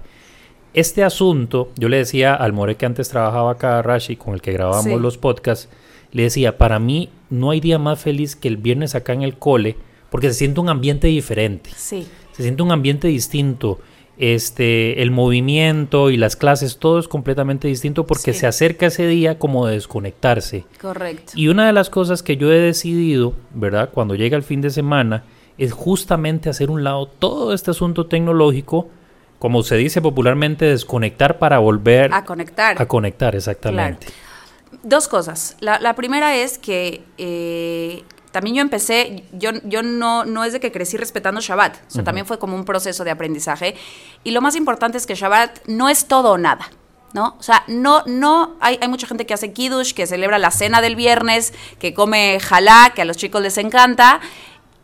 este 0.74 1.02
asunto, 1.02 1.70
yo 1.76 1.88
le 1.88 1.96
decía 1.96 2.34
al 2.34 2.52
More 2.52 2.76
que 2.76 2.86
antes 2.86 3.08
trabajaba 3.08 3.52
acá, 3.52 3.80
Rashi, 3.82 4.14
con 4.14 4.34
el 4.34 4.42
que 4.42 4.52
grabamos 4.52 4.84
Sí. 4.84 4.96
los 5.00 5.18
podcasts, 5.18 5.68
le 6.12 6.24
decía, 6.24 6.58
para 6.58 6.78
mí 6.78 7.08
no 7.30 7.50
hay 7.50 7.60
día 7.60 7.78
más 7.78 7.98
feliz 7.98 8.36
que 8.36 8.46
el 8.46 8.56
viernes 8.58 8.94
acá 8.94 9.14
en 9.14 9.22
el 9.22 9.36
cole, 9.36 9.76
porque 10.10 10.28
se 10.28 10.34
siente 10.34 10.60
un 10.60 10.68
ambiente 10.68 11.08
diferente, 11.08 11.70
Sí, 11.74 12.06
se 12.32 12.42
siente 12.42 12.62
un 12.62 12.70
ambiente 12.72 13.08
distinto. 13.08 13.80
Este, 14.22 15.00
el 15.00 15.10
movimiento 15.10 16.10
y 16.10 16.18
las 16.18 16.36
clases, 16.36 16.76
todo 16.76 16.98
es 16.98 17.08
completamente 17.08 17.68
distinto 17.68 18.04
porque 18.06 18.34
Sí. 18.34 18.40
se 18.40 18.46
acerca 18.46 18.86
ese 18.86 19.06
día 19.06 19.38
como 19.38 19.66
de 19.66 19.74
desconectarse. 19.74 20.66
correcto. 20.78 21.32
Y 21.34 21.48
una 21.48 21.66
de 21.66 21.72
las 21.72 21.88
cosas 21.88 22.22
que 22.22 22.36
yo 22.36 22.52
he 22.52 22.58
decidido, 22.58 23.32
¿verdad? 23.54 23.88
Cuando 23.94 24.14
llega 24.14 24.36
el 24.36 24.42
fin 24.42 24.60
de 24.60 24.68
semana, 24.68 25.24
es 25.56 25.72
justamente 25.72 26.50
hacer 26.50 26.70
un 26.70 26.84
lado 26.84 27.06
todo 27.06 27.54
este 27.54 27.70
asunto 27.70 28.06
tecnológico, 28.06 28.88
como 29.38 29.62
se 29.62 29.76
dice 29.76 30.02
popularmente, 30.02 30.66
desconectar 30.66 31.38
para 31.38 31.58
volver 31.58 32.12
A 32.12 32.26
conectar. 32.26 32.80
a 32.80 32.86
conectar, 32.86 33.34
exactamente. 33.34 34.06
Dos 34.82 35.08
cosas. 35.08 35.56
La, 35.60 35.80
la 35.80 35.94
primera 35.94 36.36
es 36.36 36.58
que 36.58 37.02
eh, 37.16 38.02
también 38.30 38.56
yo 38.56 38.62
empecé, 38.62 39.24
yo, 39.32 39.50
yo 39.64 39.82
no, 39.82 40.24
no 40.24 40.44
es 40.44 40.52
de 40.52 40.60
que 40.60 40.70
crecí 40.70 40.96
respetando 40.96 41.40
Shabbat, 41.40 41.76
o 41.76 41.90
sea, 41.90 42.04
también 42.04 42.26
fue 42.26 42.38
como 42.38 42.56
un 42.56 42.64
proceso 42.64 43.04
de 43.04 43.10
aprendizaje. 43.10 43.74
Y 44.24 44.30
lo 44.30 44.40
más 44.40 44.56
importante 44.56 44.98
es 44.98 45.06
que 45.06 45.14
Shabbat 45.14 45.66
no 45.66 45.88
es 45.88 46.06
todo 46.06 46.32
o 46.32 46.38
nada. 46.38 46.70
¿No? 47.12 47.34
O 47.40 47.42
sea, 47.42 47.64
no, 47.66 48.04
no, 48.06 48.54
hay, 48.60 48.78
hay 48.80 48.86
mucha 48.86 49.08
gente 49.08 49.26
que 49.26 49.34
hace 49.34 49.52
kiddush, 49.52 49.94
que 49.94 50.06
celebra 50.06 50.38
la 50.38 50.52
cena 50.52 50.80
del 50.80 50.94
viernes, 50.94 51.52
que 51.80 51.92
come 51.92 52.38
jalá, 52.38 52.92
que 52.94 53.02
a 53.02 53.04
los 53.04 53.16
chicos 53.16 53.42
les 53.42 53.58
encanta, 53.58 54.20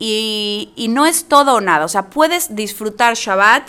y, 0.01 0.73
y 0.75 0.89
no 0.89 1.07
es 1.07 1.29
todo 1.29 1.55
o 1.55 1.61
nada. 1.61 1.85
O 1.85 1.89
sea, 1.89 2.11
puedes 2.11 2.57
disfrutar 2.57 3.15
Shabbat 3.15 3.69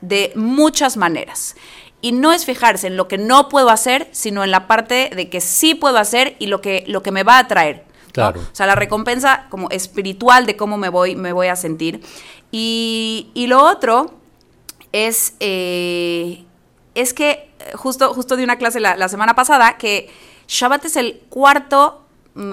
de 0.00 0.32
muchas 0.34 0.96
maneras. 0.96 1.56
Y 2.00 2.12
no 2.12 2.32
es 2.32 2.46
fijarse 2.46 2.86
en 2.86 2.96
lo 2.96 3.06
que 3.06 3.18
no 3.18 3.50
puedo 3.50 3.68
hacer, 3.68 4.08
sino 4.12 4.42
en 4.44 4.50
la 4.50 4.66
parte 4.66 5.10
de 5.14 5.28
que 5.28 5.42
sí 5.42 5.74
puedo 5.74 5.98
hacer 5.98 6.36
y 6.38 6.46
lo 6.46 6.62
que, 6.62 6.84
lo 6.86 7.02
que 7.02 7.12
me 7.12 7.22
va 7.22 7.38
a 7.38 7.48
traer. 7.48 7.84
¿No? 8.10 8.14
Claro. 8.14 8.40
O 8.40 8.54
sea, 8.54 8.66
la 8.66 8.74
recompensa 8.74 9.46
como 9.50 9.70
espiritual 9.70 10.46
de 10.46 10.56
cómo 10.56 10.76
me 10.76 10.88
voy, 10.88 11.16
me 11.16 11.32
voy 11.32 11.48
a 11.48 11.56
sentir. 11.56 12.02
Y, 12.50 13.30
y 13.34 13.46
lo 13.46 13.62
otro 13.62 14.14
es, 14.92 15.34
eh, 15.40 16.44
es 16.94 17.14
que 17.14 17.50
justo, 17.74 18.12
justo 18.14 18.36
di 18.36 18.44
una 18.44 18.56
clase 18.56 18.80
la, 18.80 18.96
la 18.96 19.08
semana 19.08 19.34
pasada 19.34 19.76
que 19.78 20.10
Shabbat 20.48 20.84
es 20.86 20.96
el 20.96 21.20
cuarto, 21.28 22.04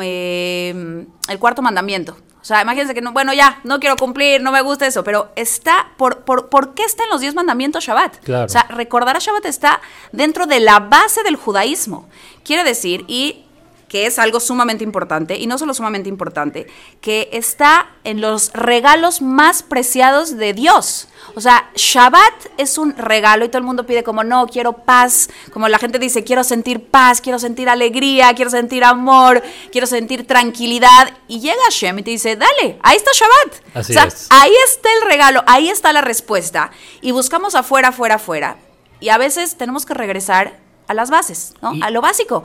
eh, 0.01 1.05
el 1.29 1.39
cuarto 1.39 1.61
mandamiento. 1.61 2.15
O 2.39 2.45
sea, 2.47 2.61
imagínense 2.61 2.93
que, 2.93 3.01
no, 3.01 3.11
bueno, 3.11 3.33
ya, 3.33 3.59
no 3.65 3.79
quiero 3.79 3.97
cumplir, 3.97 4.41
no 4.41 4.53
me 4.53 4.61
gusta 4.61 4.85
eso, 4.85 5.03
pero 5.03 5.31
está, 5.35 5.91
por, 5.97 6.23
por, 6.23 6.47
¿por 6.47 6.73
qué 6.75 6.83
está 6.83 7.03
en 7.03 7.09
los 7.09 7.19
diez 7.19 7.35
mandamientos 7.35 7.83
Shabbat? 7.83 8.23
Claro. 8.23 8.45
O 8.45 8.49
sea, 8.49 8.63
recordar 8.69 9.17
a 9.17 9.19
Shabbat 9.19 9.45
está 9.45 9.81
dentro 10.13 10.45
de 10.45 10.61
la 10.61 10.79
base 10.79 11.23
del 11.23 11.35
judaísmo. 11.35 12.07
Quiere 12.45 12.63
decir, 12.63 13.03
y 13.09 13.46
que 13.87 14.05
es 14.05 14.19
algo 14.19 14.39
sumamente 14.39 14.83
importante, 14.83 15.37
y 15.37 15.47
no 15.47 15.57
solo 15.57 15.73
sumamente 15.73 16.09
importante, 16.09 16.67
que 17.01 17.29
está 17.31 17.91
en 18.03 18.19
los 18.21 18.51
regalos 18.53 19.21
más 19.21 19.63
preciados 19.63 20.37
de 20.37 20.53
Dios. 20.53 21.07
O 21.35 21.41
sea, 21.41 21.69
Shabbat 21.75 22.33
es 22.57 22.77
un 22.77 22.95
regalo 22.97 23.45
y 23.45 23.49
todo 23.49 23.59
el 23.59 23.63
mundo 23.63 23.85
pide 23.85 24.03
como, 24.03 24.23
no, 24.23 24.47
quiero 24.47 24.73
paz, 24.73 25.29
como 25.53 25.67
la 25.69 25.77
gente 25.79 25.99
dice, 25.99 26.23
quiero 26.23 26.43
sentir 26.43 26.85
paz, 26.89 27.21
quiero 27.21 27.39
sentir 27.39 27.69
alegría, 27.69 28.33
quiero 28.33 28.51
sentir 28.51 28.83
amor, 28.83 29.41
quiero 29.71 29.87
sentir 29.87 30.27
tranquilidad. 30.27 31.11
Y 31.27 31.39
llega 31.39 31.55
Hashem 31.65 31.99
y 31.99 32.03
te 32.03 32.11
dice, 32.11 32.35
dale, 32.35 32.79
ahí 32.81 32.97
está 32.97 33.11
Shabbat. 33.13 33.75
Así 33.75 33.91
o 33.91 33.95
sea, 33.95 34.05
es. 34.05 34.27
ahí 34.29 34.53
está 34.67 34.89
el 35.01 35.09
regalo, 35.09 35.43
ahí 35.47 35.69
está 35.69 35.93
la 35.93 36.01
respuesta. 36.01 36.71
Y 37.01 37.11
buscamos 37.11 37.55
afuera, 37.55 37.89
afuera, 37.89 38.15
afuera. 38.15 38.57
Y 38.99 39.09
a 39.09 39.17
veces 39.17 39.57
tenemos 39.57 39.85
que 39.85 39.93
regresar 39.93 40.59
a 40.87 40.93
las 40.93 41.09
bases, 41.09 41.53
¿no? 41.61 41.73
Y- 41.73 41.81
A 41.83 41.89
lo 41.89 42.01
básico. 42.01 42.43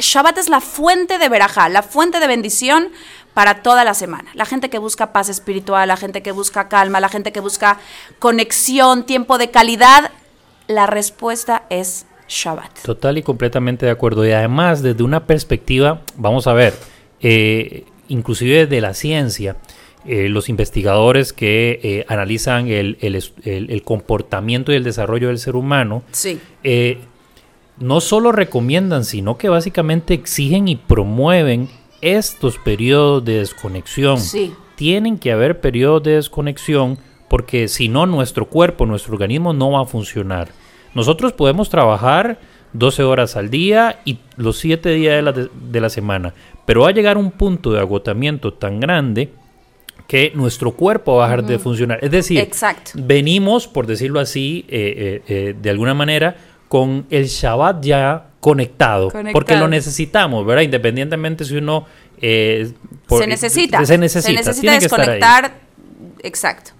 Shabbat 0.00 0.38
es 0.38 0.48
la 0.48 0.60
fuente 0.60 1.18
de 1.18 1.28
verajá, 1.28 1.68
la 1.68 1.82
fuente 1.82 2.20
de 2.20 2.26
bendición 2.26 2.88
para 3.34 3.62
toda 3.62 3.84
la 3.84 3.94
semana. 3.94 4.30
La 4.34 4.44
gente 4.44 4.68
que 4.70 4.78
busca 4.78 5.12
paz 5.12 5.28
espiritual, 5.28 5.86
la 5.88 5.96
gente 5.96 6.22
que 6.22 6.32
busca 6.32 6.68
calma, 6.68 7.00
la 7.00 7.08
gente 7.08 7.32
que 7.32 7.40
busca 7.40 7.78
conexión, 8.18 9.04
tiempo 9.06 9.38
de 9.38 9.50
calidad, 9.50 10.10
la 10.68 10.86
respuesta 10.86 11.64
es 11.70 12.06
Shabbat. 12.28 12.82
Total 12.82 13.18
y 13.18 13.22
completamente 13.22 13.86
de 13.86 13.92
acuerdo. 13.92 14.24
Y 14.26 14.30
además, 14.32 14.82
desde 14.82 15.02
una 15.02 15.26
perspectiva, 15.26 16.02
vamos 16.16 16.46
a 16.46 16.52
ver, 16.52 16.74
eh, 17.20 17.84
inclusive 18.08 18.66
de 18.66 18.80
la 18.80 18.94
ciencia, 18.94 19.56
eh, 20.06 20.28
los 20.28 20.48
investigadores 20.48 21.32
que 21.32 21.80
eh, 21.82 22.04
analizan 22.08 22.68
el, 22.68 22.98
el 23.00 23.16
es- 23.16 23.32
el- 23.44 23.70
el 23.70 23.82
comportamiento 23.82 24.72
y 24.72 24.76
el 24.76 24.84
desarrollo 24.84 25.28
del 25.28 25.38
ser 25.38 25.56
humano, 25.56 26.02
Sí. 26.12 26.40
No 27.80 28.00
solo 28.00 28.30
recomiendan, 28.30 29.04
sino 29.04 29.36
que 29.36 29.48
básicamente 29.48 30.14
exigen 30.14 30.68
y 30.68 30.76
promueven 30.76 31.68
estos 32.00 32.58
periodos 32.58 33.24
de 33.24 33.38
desconexión. 33.38 34.20
Sí. 34.20 34.52
Tienen 34.76 35.18
que 35.18 35.32
haber 35.32 35.60
periodos 35.60 36.02
de 36.02 36.12
desconexión 36.12 36.98
porque 37.28 37.68
si 37.68 37.88
no 37.88 38.06
nuestro 38.06 38.46
cuerpo, 38.46 38.86
nuestro 38.86 39.14
organismo 39.14 39.52
no 39.52 39.72
va 39.72 39.82
a 39.82 39.86
funcionar. 39.86 40.48
Nosotros 40.94 41.32
podemos 41.32 41.68
trabajar 41.70 42.38
12 42.72 43.02
horas 43.02 43.36
al 43.36 43.50
día 43.50 44.00
y 44.04 44.18
los 44.36 44.58
7 44.58 44.90
días 44.90 45.16
de 45.16 45.22
la, 45.22 45.32
de 45.32 45.80
la 45.80 45.90
semana, 45.90 46.34
pero 46.66 46.82
va 46.82 46.88
a 46.88 46.92
llegar 46.92 47.16
un 47.18 47.30
punto 47.30 47.72
de 47.72 47.80
agotamiento 47.80 48.52
tan 48.52 48.80
grande 48.80 49.30
que 50.10 50.32
nuestro 50.34 50.72
cuerpo 50.72 51.14
va 51.14 51.26
a 51.26 51.28
dejar 51.28 51.46
de 51.46 51.60
funcionar. 51.60 52.00
Es 52.02 52.10
decir, 52.10 52.40
Exacto. 52.40 52.90
venimos, 52.96 53.68
por 53.68 53.86
decirlo 53.86 54.18
así, 54.18 54.64
eh, 54.68 55.22
eh, 55.28 55.32
eh, 55.32 55.54
de 55.56 55.70
alguna 55.70 55.94
manera, 55.94 56.36
con 56.70 57.04
el 57.10 57.26
Shabbat 57.26 57.84
ya 57.84 58.26
conectado, 58.38 59.10
Conectado. 59.10 59.32
porque 59.32 59.56
lo 59.56 59.66
necesitamos, 59.66 60.46
¿verdad? 60.46 60.62
Independientemente 60.62 61.44
si 61.44 61.56
uno... 61.56 61.84
eh, 62.22 62.70
por- 63.08 63.20
se 63.20 63.26
necesita. 63.26 63.84
Se 63.84 63.98
necesita, 63.98 64.52
tiene 64.54 64.78
que 64.78 64.84
estar 64.86 65.00
ahí. 65.00 65.06
desconectar. 65.18 65.52
Exacto. 66.22 66.70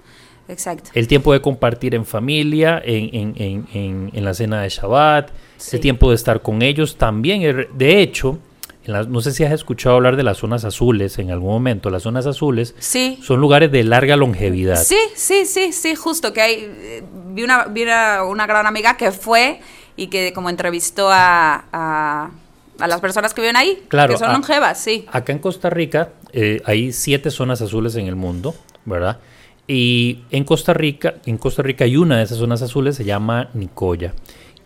Exacto. 0.49 0.91
El 0.95 1.09
tiempo 1.09 1.33
de 1.33 1.41
compartir 1.41 1.95
en 1.97 2.07
familia, 2.07 2.81
en, 2.85 3.11
en- 3.15 3.35
en- 3.37 3.67
en- 3.75 4.11
en 4.15 4.25
la 4.25 4.33
cena 4.33 4.63
de 4.63 4.69
Shabbat, 4.69 5.31
Sí. 5.57 5.77
el 5.77 5.83
tiempo 5.83 6.11
de 6.11 6.15
estar 6.17 6.41
con 6.41 6.63
ellos 6.63 6.97
también. 6.97 7.43
er- 7.43 7.69
De 7.73 8.01
hecho, 8.01 8.39
no 8.87 9.21
sé 9.21 9.33
si 9.33 9.45
has 9.45 9.53
escuchado 9.53 9.97
hablar 9.97 10.17
de 10.17 10.23
las 10.23 10.39
zonas 10.39 10.65
azules 10.65 11.19
en 11.19 11.31
algún 11.33 11.51
momento. 11.51 11.91
Las 11.91 12.03
zonas 12.05 12.27
azules 12.27 12.75
Sí. 12.79 13.19
son 13.23 13.41
lugares 13.41 13.71
de 13.73 13.83
larga 13.85 14.17
longevidad. 14.17 14.83
Sí, 14.83 14.97
sí, 15.17 15.47
sí, 15.47 15.73
sí, 15.73 15.95
justo 15.97 16.33
que 16.33 16.41
hay, 16.41 16.55
eh, 16.65 17.03
vi 17.33 17.43
una, 17.43 17.65
vi 17.67 17.83
una, 17.83 18.23
una 18.25 18.47
gran 18.47 18.67
amiga 18.67 18.97
que 18.97 19.13
fue 19.13 19.61
y 20.01 20.07
que 20.07 20.33
como 20.33 20.49
entrevistó 20.49 21.11
a, 21.11 21.67
a, 21.73 22.31
a 22.79 22.87
las 22.89 23.01
personas 23.03 23.35
que 23.35 23.43
viven 23.43 23.57
ahí, 23.57 23.83
Claro, 23.89 24.15
que 24.15 24.19
son 24.19 24.33
longevas, 24.33 24.81
sí. 24.81 25.05
Acá 25.13 25.33
en 25.33 25.39
Costa 25.41 25.69
Rica 25.69 26.09
eh, 26.33 26.63
hay 26.65 26.93
siete 26.95 27.31
zonas 27.31 27.61
azules 27.61 27.95
en 27.97 28.07
el 28.07 28.17
mundo, 28.17 28.55
¿verdad? 28.87 29.19
Y 29.67 30.21
en 30.31 30.45
Costa 30.45 30.73
Rica, 30.73 31.17
en 31.27 31.37
Costa 31.37 31.63
Rica 31.63 31.85
hay 31.85 31.99
una 31.99 32.17
de 32.17 32.23
esas 32.25 32.39
zonas 32.39 32.63
azules, 32.63 32.97
se 32.97 33.05
llama 33.05 33.51
Nicoya. 33.53 34.15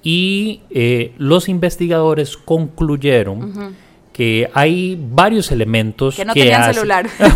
Y 0.05 0.61
eh, 0.71 1.15
los 1.19 1.49
investigadores 1.49 2.37
concluyeron 2.37 3.75
que 4.15 4.49
hay 4.55 4.97
varios 4.99 5.51
elementos 5.53 6.15
Que 6.17 6.25
no 6.25 6.33
tenían 6.33 6.63
hacen- 6.63 6.75
celular. 6.75 7.07
bueno, 7.19 7.33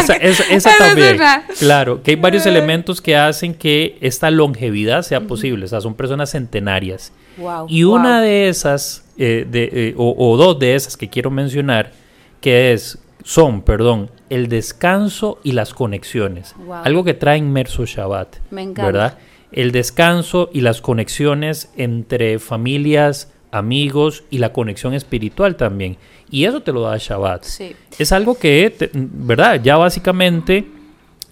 esa, 0.00 0.14
esa- 0.14 0.42
esa 0.44 0.44
Esa 0.54 0.70
es 0.70 0.78
también. 0.78 1.18
Claro, 1.60 2.02
que 2.02 2.12
hay 2.12 2.16
varios 2.16 2.46
elementos 2.46 3.00
que 3.00 3.14
hacen 3.16 3.54
que 3.54 3.98
esta 4.00 4.30
longevidad 4.32 5.02
sea 5.02 5.20
posible. 5.20 5.66
O 5.66 5.68
sea, 5.68 5.80
son 5.82 5.94
personas 5.94 6.30
centenarias. 6.30 7.12
Wow, 7.36 7.66
Y 7.68 7.84
una 7.84 8.20
de 8.22 8.48
esas, 8.48 9.04
eh, 9.18 9.46
de, 9.48 9.68
eh, 9.72 9.94
o, 9.96 10.14
o 10.18 10.36
dos 10.36 10.58
de 10.58 10.74
esas 10.74 10.96
que 10.96 11.08
quiero 11.08 11.30
mencionar, 11.30 11.92
que 12.40 12.72
es, 12.72 12.98
son, 13.22 13.62
perdón, 13.62 14.10
el 14.30 14.48
descanso 14.48 15.38
y 15.44 15.52
las 15.52 15.74
conexiones. 15.74 16.54
Wow. 16.64 16.76
Algo 16.84 17.04
que 17.04 17.14
trae 17.14 17.36
inmerso 17.38 17.84
Shabbat. 17.84 18.36
Me 18.50 18.62
encanta. 18.62 18.86
¿Verdad? 18.86 19.18
El 19.52 19.70
descanso 19.70 20.48
y 20.52 20.62
las 20.62 20.80
conexiones 20.80 21.70
entre 21.76 22.38
familias, 22.38 23.30
amigos 23.52 24.24
y 24.30 24.38
la 24.38 24.52
conexión 24.52 24.94
espiritual 24.94 25.56
también. 25.56 25.96
Y 26.30 26.44
eso 26.46 26.62
te 26.62 26.72
lo 26.72 26.80
da 26.80 26.96
Shabbat. 26.98 27.44
Sí. 27.44 27.76
Es 27.98 28.10
algo 28.10 28.36
que, 28.36 28.74
te- 28.76 28.90
¿verdad? 28.92 29.60
Ya 29.62 29.76
básicamente 29.76 30.66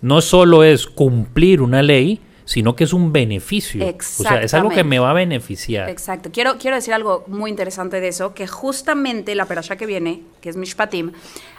no 0.03 0.21
solo 0.21 0.63
es 0.63 0.87
cumplir 0.87 1.61
una 1.63 1.83
ley, 1.83 2.21
sino 2.45 2.75
que 2.75 2.85
es 2.85 2.93
un 2.93 3.13
beneficio. 3.13 3.85
O 3.87 4.23
sea, 4.23 4.43
es 4.43 4.55
algo 4.55 4.71
que 4.71 4.83
me 4.85 4.99
va 4.99 5.11
a 5.11 5.15
beneficiar. 5.15 5.89
Exacto. 5.89 6.31
Quiero, 6.33 6.59
quiero 6.59 6.77
decir 6.77 6.93
algo 6.93 7.25
muy 7.29 7.49
interesante 7.51 8.01
de 8.01 8.09
eso, 8.09 8.35
que 8.35 8.47
justamente 8.47 9.35
la 9.35 9.47
perasha 9.47 9.77
que 9.77 9.87
viene, 9.87 10.23
que 10.41 10.49
es 10.49 10.57
Mishpatim, 10.57 11.13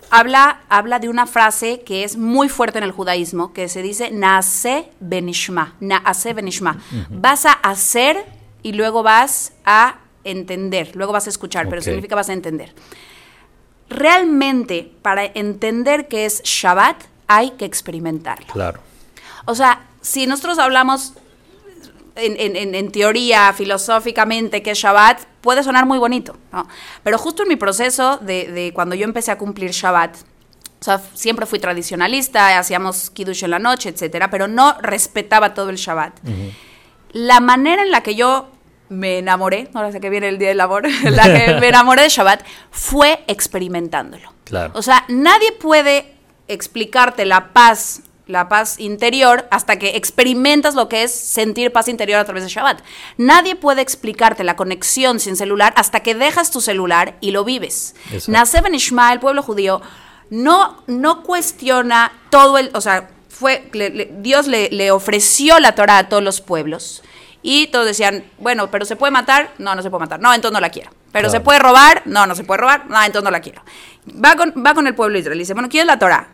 habla, 0.10 0.62
habla 0.70 1.00
de 1.00 1.08
una 1.08 1.28
frase 1.28 1.82
que 1.86 2.04
es 2.04 2.18
muy 2.18 2.50
fuerte 2.50 2.78
en 2.80 2.84
el 2.84 2.92
judaísmo, 2.92 3.54
que 3.54 3.70
se 3.70 3.82
dice 3.82 4.12
Naase 4.12 4.90
benishma. 5.00 5.76
Naase 5.80 6.34
benishma. 6.34 6.78
Vas 7.10 7.46
a 7.46 7.54
hacer 7.54 8.18
y 8.62 8.74
luego 8.74 9.02
vas 9.02 9.54
a 9.64 9.96
entender, 10.24 10.96
luego 10.96 11.14
vas 11.14 11.28
a 11.28 11.30
escuchar, 11.30 11.68
pero 11.70 11.80
Ok. 11.82 11.86
significa 11.86 12.16
vas 12.16 12.30
a 12.30 12.34
entender. 12.34 12.74
Realmente, 13.90 14.90
para 15.02 15.26
entender 15.26 16.08
qué 16.08 16.26
es 16.26 16.42
Shabbat, 16.44 16.96
hay 17.28 17.52
que 17.52 17.66
experimentarlo. 17.66 18.48
Claro. 18.48 18.80
O 19.46 19.56
sea, 19.56 19.86
si 20.02 20.28
nosotros 20.28 20.60
hablamos 20.60 21.14
en, 22.16 22.56
en- 22.58 22.76
en 22.76 22.92
teoría, 22.92 23.52
filosóficamente, 23.54 24.62
que 24.62 24.72
es 24.72 24.78
Shabbat, 24.78 25.26
puede 25.42 25.64
sonar 25.64 25.86
muy 25.86 25.98
bonito, 25.98 26.38
¿no? 26.52 26.68
Pero 27.04 27.18
justo 27.18 27.44
en 27.44 27.50
mi 27.50 27.56
proceso 27.56 28.18
de, 28.18 28.52
de 28.52 28.74
cuando 28.74 28.96
yo 28.96 29.04
empecé 29.06 29.32
a 29.32 29.38
cumplir 29.38 29.72
Shabbat, 29.72 30.16
o 30.18 30.84
sea, 30.84 31.02
siempre 31.14 31.46
fui 31.46 31.60
tradicionalista, 31.60 32.58
hacíamos 32.58 33.10
kiddush 33.10 33.44
en 33.44 33.52
la 33.52 33.60
noche, 33.60 33.90
etcétera, 33.90 34.30
pero 34.30 34.48
no 34.48 34.76
respetaba 34.82 35.54
todo 35.54 35.70
el 35.70 35.76
Shabbat. 35.78 36.20
La 37.12 37.40
manera 37.40 37.82
en 37.84 37.92
la 37.92 38.02
que 38.04 38.16
yo 38.16 38.51
me 38.92 39.18
enamoré, 39.20 39.70
ahora 39.74 39.92
sé 39.92 40.00
que 40.02 40.10
viene 40.10 40.28
el 40.28 40.38
día 40.38 40.50
del 40.50 40.60
amor, 40.62 40.84
la 41.04 41.24
que 41.34 41.56
me 41.60 41.70
enamoré 41.70 42.04
de 42.04 42.10
Shabbat, 42.10 42.44
fue 42.72 43.24
experimentándolo. 43.28 44.34
Claro. 44.44 44.74
O 44.76 44.82
sea, 44.82 45.06
nadie 45.08 45.54
puede 45.54 46.14
explicarte 46.50 47.26
la 47.26 47.54
paz, 47.54 48.02
la 48.28 48.50
paz 48.50 48.80
interior, 48.80 49.48
hasta 49.50 49.78
que 49.80 49.96
experimentas 49.96 50.76
lo 50.76 50.90
que 50.90 51.04
es 51.04 51.12
sentir 51.14 51.72
paz 51.72 51.88
interior 51.88 52.20
a 52.20 52.26
través 52.26 52.44
de 52.44 52.50
Shabbat. 52.50 52.82
Nadie 53.18 53.56
puede 53.56 53.82
explicarte 53.82 54.44
la 54.44 54.56
conexión 54.58 55.20
sin 55.22 55.36
celular 55.38 55.74
hasta 55.78 56.02
que 56.02 56.14
dejas 56.16 56.52
tu 56.52 56.60
celular 56.60 57.16
y 57.22 57.32
lo 57.32 57.44
vives. 57.46 57.96
Exacto. 58.12 58.32
Naseb 58.34 58.66
en 58.66 58.76
Ishmael, 58.76 59.14
el 59.14 59.20
pueblo 59.22 59.42
judío, 59.42 59.82
no, 60.30 60.84
no 60.88 61.24
cuestiona 61.24 62.12
todo 62.30 62.58
el, 62.58 62.70
o 62.74 62.82
sea, 62.82 63.10
fue, 63.30 63.70
le- 63.74 63.90
le- 63.90 64.10
Dios 64.20 64.48
le, 64.48 64.70
le 64.70 64.92
ofreció 64.92 65.60
la 65.60 65.76
Torah 65.76 65.98
a 66.00 66.10
todos 66.10 66.24
los 66.24 66.42
pueblos. 66.42 67.02
Y 67.44 67.68
todos 67.68 67.86
decían, 67.86 68.24
bueno, 68.38 68.70
pero 68.70 68.86
¿se 68.86 68.96
puede 68.96 69.12
matar? 69.12 69.52
No, 69.58 69.74
no 69.76 69.82
se 69.82 69.90
puede 69.90 70.02
matar. 70.02 70.20
No, 70.20 70.34
entonces 70.34 70.54
no 70.54 70.60
la 70.60 70.70
quiero. 70.70 70.92
Pero 71.12 71.28
Claro. 71.28 71.32
¿se 71.32 71.40
puede 71.40 71.60
robar? 71.60 72.04
No, 72.06 72.26
no 72.28 72.36
se 72.36 72.44
puede 72.44 72.60
robar. 72.62 72.86
No, 72.88 72.98
entonces 73.02 73.24
no 73.24 73.32
la 73.32 73.42
quiero. 73.42 73.64
Va 74.24 74.36
con, 74.36 74.54
va 74.66 74.74
con 74.74 74.86
el 74.88 74.96
pueblo 74.96 75.14
de 75.16 75.20
Israel 75.22 75.38
y 75.38 75.42
dice, 75.44 75.54
bueno, 75.54 75.68
¿quién 75.70 75.82
es 75.82 75.88
la 75.88 76.00
Torah? 76.00 76.28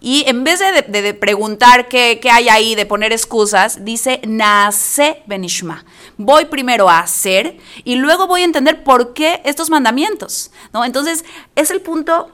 Y 0.00 0.24
en 0.28 0.44
vez 0.44 0.60
de, 0.60 0.82
de- 0.82 1.02
de 1.02 1.12
preguntar 1.14 1.88
qué, 1.88 2.20
qué 2.22 2.30
hay 2.30 2.48
ahí, 2.48 2.74
de 2.76 2.86
poner 2.86 3.12
excusas, 3.12 3.84
dice, 3.84 4.20
nace 4.26 5.22
benishma. 5.26 5.84
Voy 6.16 6.44
primero 6.44 6.88
a 6.88 7.00
hacer 7.00 7.56
y 7.84 7.96
luego 7.96 8.26
voy 8.28 8.42
a 8.42 8.44
entender 8.44 8.84
por 8.84 9.12
qué 9.12 9.42
estos 9.44 9.70
mandamientos. 9.70 10.50
¿no? 10.72 10.84
Entonces, 10.84 11.24
es 11.56 11.70
el 11.72 11.80
punto, 11.80 12.30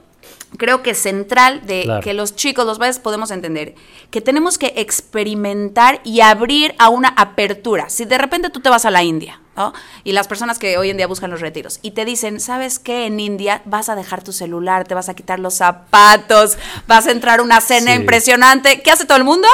creo 0.57 0.81
que 0.83 0.93
central 0.93 1.65
de 1.65 1.83
Claro. 1.83 2.01
que 2.01 2.13
los 2.13 2.35
chicos, 2.35 2.65
los 2.65 2.79
padres, 2.79 2.99
podemos 2.99 3.31
entender 3.31 3.75
que 4.11 4.21
tenemos 4.21 4.57
que 4.57 4.73
experimentar 4.77 6.01
y 6.03 6.21
abrir 6.21 6.75
a 6.77 6.89
una 6.89 7.09
apertura. 7.09 7.89
Si 7.89 8.05
de 8.05 8.17
repente 8.17 8.49
tú 8.49 8.59
te 8.59 8.69
vas 8.69 8.85
a 8.85 8.91
la 8.91 9.03
India, 9.03 9.41
¿no? 9.55 9.73
Y 10.03 10.11
las 10.11 10.27
personas 10.27 10.59
que 10.59 10.77
hoy 10.77 10.89
en 10.89 10.97
día 10.97 11.07
buscan 11.07 11.31
los 11.31 11.41
retiros 11.41 11.79
y 11.81 11.91
te 11.91 12.05
dicen, 12.05 12.39
¿sabes 12.39 12.79
qué? 12.79 13.05
En 13.05 13.19
India 13.19 13.61
vas 13.65 13.89
a 13.89 13.95
dejar 13.95 14.23
tu 14.23 14.31
celular, 14.33 14.85
te 14.87 14.93
vas 14.95 15.09
a 15.09 15.13
quitar 15.15 15.39
los 15.39 15.55
zapatos, 15.55 16.57
vas 16.87 17.07
a 17.07 17.11
entrar 17.11 17.39
a 17.39 17.43
una 17.43 17.61
cena 17.61 17.91
Sí. 17.93 17.99
impresionante. 17.99 18.81
¿Qué 18.81 18.91
hace 18.91 19.05
todo 19.05 19.17
el 19.17 19.23
mundo? 19.23 19.47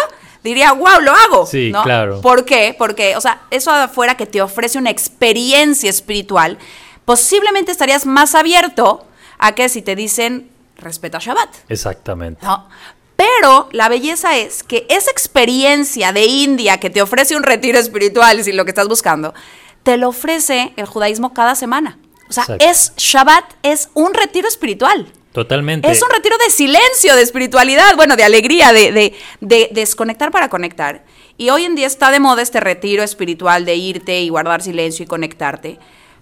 Diría, 0.44 0.72
wow, 0.74 1.00
lo 1.02 1.12
hago. 1.14 1.46
Sí, 1.46 1.70
¿no? 1.72 1.84
claro. 1.84 2.20
¿Por 2.22 2.46
qué? 2.46 2.76
Porque, 2.78 3.16
o 3.16 3.22
sea, 3.22 3.42
eso 3.52 3.72
afuera 3.72 4.18
que 4.18 4.26
te 4.26 4.42
ofrece 4.42 4.78
una 4.80 4.90
experiencia 4.90 5.90
espiritual, 5.90 6.58
posiblemente 7.06 7.72
estarías 7.72 8.06
más 8.06 8.36
abierto 8.36 9.06
a 9.38 9.54
que 9.54 9.70
si 9.70 9.82
te 9.82 9.96
dicen, 9.96 10.50
respeta 10.82 11.20
Shabbat. 11.20 11.50
Exactamente. 11.70 12.46
¿no? 12.46 12.68
Pero 13.16 13.70
la 13.72 13.88
belleza 13.88 14.36
es 14.38 14.64
que 14.64 14.86
esa 14.90 15.12
experiencia 15.12 16.12
de 16.12 16.26
India 16.26 16.80
que 16.80 16.90
te 16.90 17.02
ofrece 17.02 17.36
un 17.36 17.44
retiro 17.44 17.78
espiritual, 17.80 18.44
si 18.44 18.52
lo 18.52 18.66
que 18.66 18.72
estás 18.72 18.88
buscando, 18.88 19.34
te 19.84 19.98
lo 19.98 20.10
ofrece 20.10 20.74
el 20.76 20.86
judaísmo 20.86 21.34
cada 21.34 21.56
semana. 21.56 21.98
O 22.30 22.34
sea, 22.34 22.44
Exacto. 22.44 22.66
es 22.66 22.94
Shabbat, 22.98 23.46
es 23.64 23.90
un 23.94 24.14
retiro 24.14 24.48
espiritual. 24.48 25.12
Totalmente. 25.34 25.90
Es 25.90 26.02
un 26.02 26.10
retiro 26.10 26.36
de 26.44 26.50
silencio, 26.52 27.16
de 27.16 27.22
espiritualidad, 27.22 27.96
bueno, 27.96 28.16
de 28.16 28.24
alegría, 28.24 28.74
de, 28.74 28.92
de- 28.92 29.16
de 29.40 29.70
desconectar 29.72 30.30
para 30.32 30.50
conectar. 30.50 31.06
Y 31.38 31.50
hoy 31.52 31.64
en 31.66 31.76
día 31.76 31.88
está 31.88 32.12
de 32.12 32.20
moda 32.20 32.42
este 32.42 32.60
retiro 32.60 33.02
espiritual 33.04 33.66
de 33.66 33.76
irte 33.76 34.20
y 34.22 34.30
guardar 34.30 34.62
silencio 34.62 35.04
y 35.04 35.08
conectarte. 35.08 35.80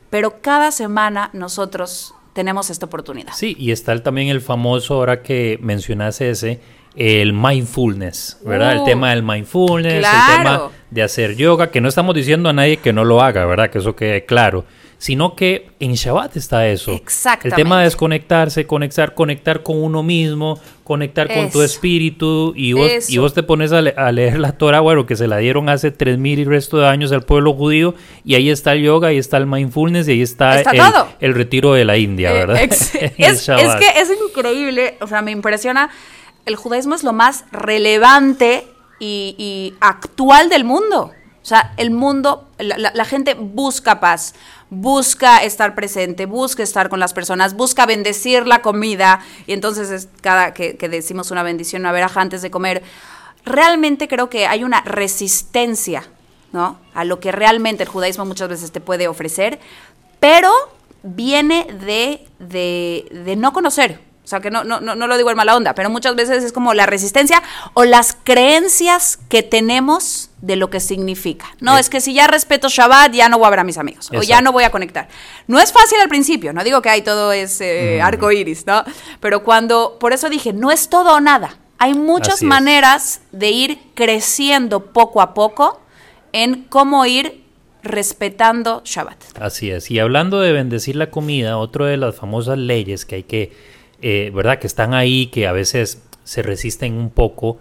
Pero 0.09 0.41
cada 0.41 0.71
semana 0.71 1.29
nosotros 1.33 2.13
tenemos 2.33 2.69
esta 2.69 2.85
oportunidad. 2.85 3.33
Sí, 3.33 3.55
y 3.59 3.71
está 3.71 3.91
el- 3.93 4.01
también 4.01 4.27
el 4.29 4.41
famoso, 4.41 4.95
ahora 4.95 5.21
que 5.23 5.57
mencionas 5.61 6.21
ese, 6.21 6.59
el 6.95 7.33
mindfulness, 7.33 8.39
¿verdad? 8.45 8.73
el 8.73 8.79
Uh, 8.79 8.85
tema 8.85 9.09
del 9.11 9.23
mindfulness, 9.23 9.93
el 9.93 10.01
tema 10.37 10.69
de 10.89 11.03
hacer 11.03 11.35
yoga, 11.35 11.69
que 11.71 11.81
no 11.81 11.87
estamos 11.89 12.15
diciendo 12.15 12.49
a 12.49 12.53
nadie 12.53 12.77
que 12.77 12.93
no 12.93 13.05
lo 13.05 13.21
haga, 13.21 13.45
¿verdad? 13.45 13.69
Que 13.69 13.77
eso 13.79 13.95
quede 13.95 14.25
claro. 14.25 14.65
Sino 15.01 15.33
que 15.33 15.69
en 15.79 15.93
Shabbat 15.93 16.35
está 16.35 16.67
eso. 16.67 16.91
Exactamente. 16.91 17.47
El 17.47 17.55
tema 17.55 17.77
de 17.79 17.85
desconectarse, 17.85 18.67
conectar, 18.67 19.13
conectar 19.15 19.63
con 19.63 19.81
uno 19.81 20.03
mismo, 20.03 20.59
conectar 20.83 21.33
con 21.33 21.49
tu 21.49 21.61
espíritu. 21.61 22.51
Y 22.53 22.73
vos, 22.73 23.09
y 23.09 23.17
vos 23.17 23.33
te 23.33 23.41
pones 23.41 23.71
a, 23.71 23.81
le- 23.81 23.93
a 23.95 24.11
leer 24.11 24.37
la 24.39 24.51
Torah, 24.57 24.81
bueno, 24.81 25.05
que 25.05 25.15
se 25.15 25.25
la 25.27 25.37
dieron 25.37 25.69
hace 25.69 25.93
3.000 25.97 26.39
y 26.39 26.43
resto 26.43 26.79
de 26.79 26.87
años 26.89 27.13
al 27.13 27.21
pueblo 27.23 27.53
judío. 27.53 27.95
Y 28.25 28.35
ahí 28.35 28.49
está 28.49 28.73
el 28.73 28.83
yoga, 28.83 29.07
ahí 29.07 29.17
está 29.17 29.37
el 29.37 29.47
mindfulness 29.47 30.09
y 30.09 30.11
ahí 30.11 30.21
está, 30.21 30.57
Está 30.59 30.71
el, 31.21 31.33
retiro 31.33 31.71
de 31.73 31.85
la 31.85 31.95
India, 31.97 32.31
Eh, 32.31 32.33
¿verdad? 32.33 32.57
En 32.61 32.69
es, 32.69 33.47
que 33.47 34.01
es 34.01 34.09
increíble, 34.29 34.97
o 34.99 35.07
sea, 35.07 35.21
me 35.21 35.31
impresiona. 35.31 35.89
El 36.45 36.57
judaísmo 36.57 36.93
es 36.95 37.05
lo 37.05 37.13
más 37.13 37.45
relevante 37.53 38.65
y, 38.99 39.35
y 39.37 39.73
actual 39.79 40.49
del 40.49 40.65
mundo. 40.65 41.11
O 41.41 41.45
sea, 41.45 41.73
el 41.77 41.89
mundo, 41.89 42.47
la, 42.57 43.05
gente 43.05 43.33
busca 43.33 43.99
paz, 43.99 44.35
busca 44.69 45.43
estar 45.43 45.73
presente, 45.73 46.25
busca 46.25 46.63
estar 46.63 46.89
con 46.89 46.99
las 46.99 47.13
personas, 47.13 47.55
busca 47.55 47.85
bendecir 47.85 48.45
la 48.45 48.61
comida. 48.61 49.21
Y 49.47 49.53
entonces, 49.53 49.89
es 49.89 50.09
cada 50.21 50.53
que, 50.53 50.75
que 50.75 50.89
decimos 50.89 51.31
una 51.31 51.43
bendición, 51.43 51.83
una 51.83 51.91
veraja 51.91 52.21
antes 52.21 52.41
de 52.41 52.51
comer, 52.51 52.83
realmente 53.45 54.07
creo 54.07 54.29
que 54.29 54.47
hay 54.47 54.63
una 54.63 54.81
resistencia, 54.81 56.03
¿no? 56.51 56.77
A 56.93 57.05
lo 57.05 57.19
que 57.19 57.31
realmente 57.31 57.83
el 57.83 57.89
judaísmo 57.89 58.25
muchas 58.25 58.49
veces 58.49 58.71
te 58.71 58.81
puede 58.81 59.07
ofrecer, 59.07 59.59
pero 60.19 60.51
viene 61.03 61.65
de, 61.85 62.27
de, 62.39 63.07
de 63.25 63.35
no 63.37 63.53
conocer. 63.53 64.08
O 64.29 64.31
sea, 64.31 64.41
que 64.41 64.51
no, 64.51 64.63
no, 64.63 64.79
no, 64.79 64.93
no 64.93 65.07
lo 65.07 65.17
digo 65.17 65.31
en 65.31 65.37
mala 65.37 65.55
onda, 65.57 65.73
pero 65.73 65.89
muchas 65.89 66.15
veces 66.15 66.43
es 66.43 66.53
como 66.53 66.75
la 66.75 66.85
resistencia 66.85 67.41
o 67.73 67.83
las 67.83 68.15
creencias 68.23 69.17
que 69.27 69.41
tenemos 69.41 70.29
de 70.41 70.55
lo 70.55 70.69
que 70.69 70.79
significa. 70.79 71.47
No, 71.61 71.79
es 71.79 71.89
que 71.89 71.99
si 71.99 72.13
ya 72.13 72.27
respeto 72.27 72.69
Shabbat, 72.69 73.11
ya 73.11 73.27
no 73.27 73.39
voy 73.39 73.47
a 73.47 73.49
ver 73.49 73.59
a 73.59 73.63
mis 73.63 73.79
amigos, 73.79 74.11
o 74.15 74.21
ya 74.21 74.41
no 74.41 74.51
voy 74.51 74.65
a 74.65 74.69
conectar. 74.69 75.07
No 75.47 75.59
es 75.59 75.73
fácil 75.73 75.99
al 75.99 76.09
principio, 76.09 76.53
no 76.53 76.63
digo 76.63 76.79
que 76.83 76.89
ahí 76.89 77.01
todo 77.01 77.31
es 77.31 77.59
eh, 77.59 78.03
arco 78.03 78.31
iris, 78.31 78.67
¿no? 78.67 78.83
Pero 79.19 79.43
cuando, 79.43 79.97
por 79.99 80.13
eso 80.13 80.29
dije, 80.29 80.53
no 80.53 80.69
es 80.69 80.89
todo 80.89 81.15
o 81.15 81.19
nada. 81.19 81.57
Hay 81.79 81.95
muchas 81.95 82.35
Así 82.35 82.45
es. 82.45 82.49
maneras 82.49 83.21
de 83.31 83.49
ir 83.49 83.79
creciendo 83.95 84.93
poco 84.93 85.23
a 85.23 85.33
poco 85.33 85.81
en 86.33 86.65
cómo 86.65 87.03
ir 87.07 87.43
respetando 87.81 88.81
Shabbat. 88.85 89.39
Así 89.39 89.71
es. 89.71 89.89
Y 89.89 89.99
hablando 89.99 90.39
de 90.39 90.51
bendecir 90.51 90.95
la 90.95 91.09
comida, 91.09 91.57
otra 91.57 91.87
de 91.87 91.97
las 91.97 92.15
famosas 92.15 92.57
leyes 92.57 93.05
que 93.05 93.15
hay 93.15 93.23
que, 93.23 93.78
eh, 94.01 94.31
¿verdad? 94.33 94.59
Que 94.59 94.67
están 94.67 94.93
ahí, 94.93 95.27
que 95.27 95.47
a 95.47 95.51
veces 95.51 96.03
se 96.23 96.41
resisten 96.41 96.93
un 96.93 97.09
poco, 97.09 97.59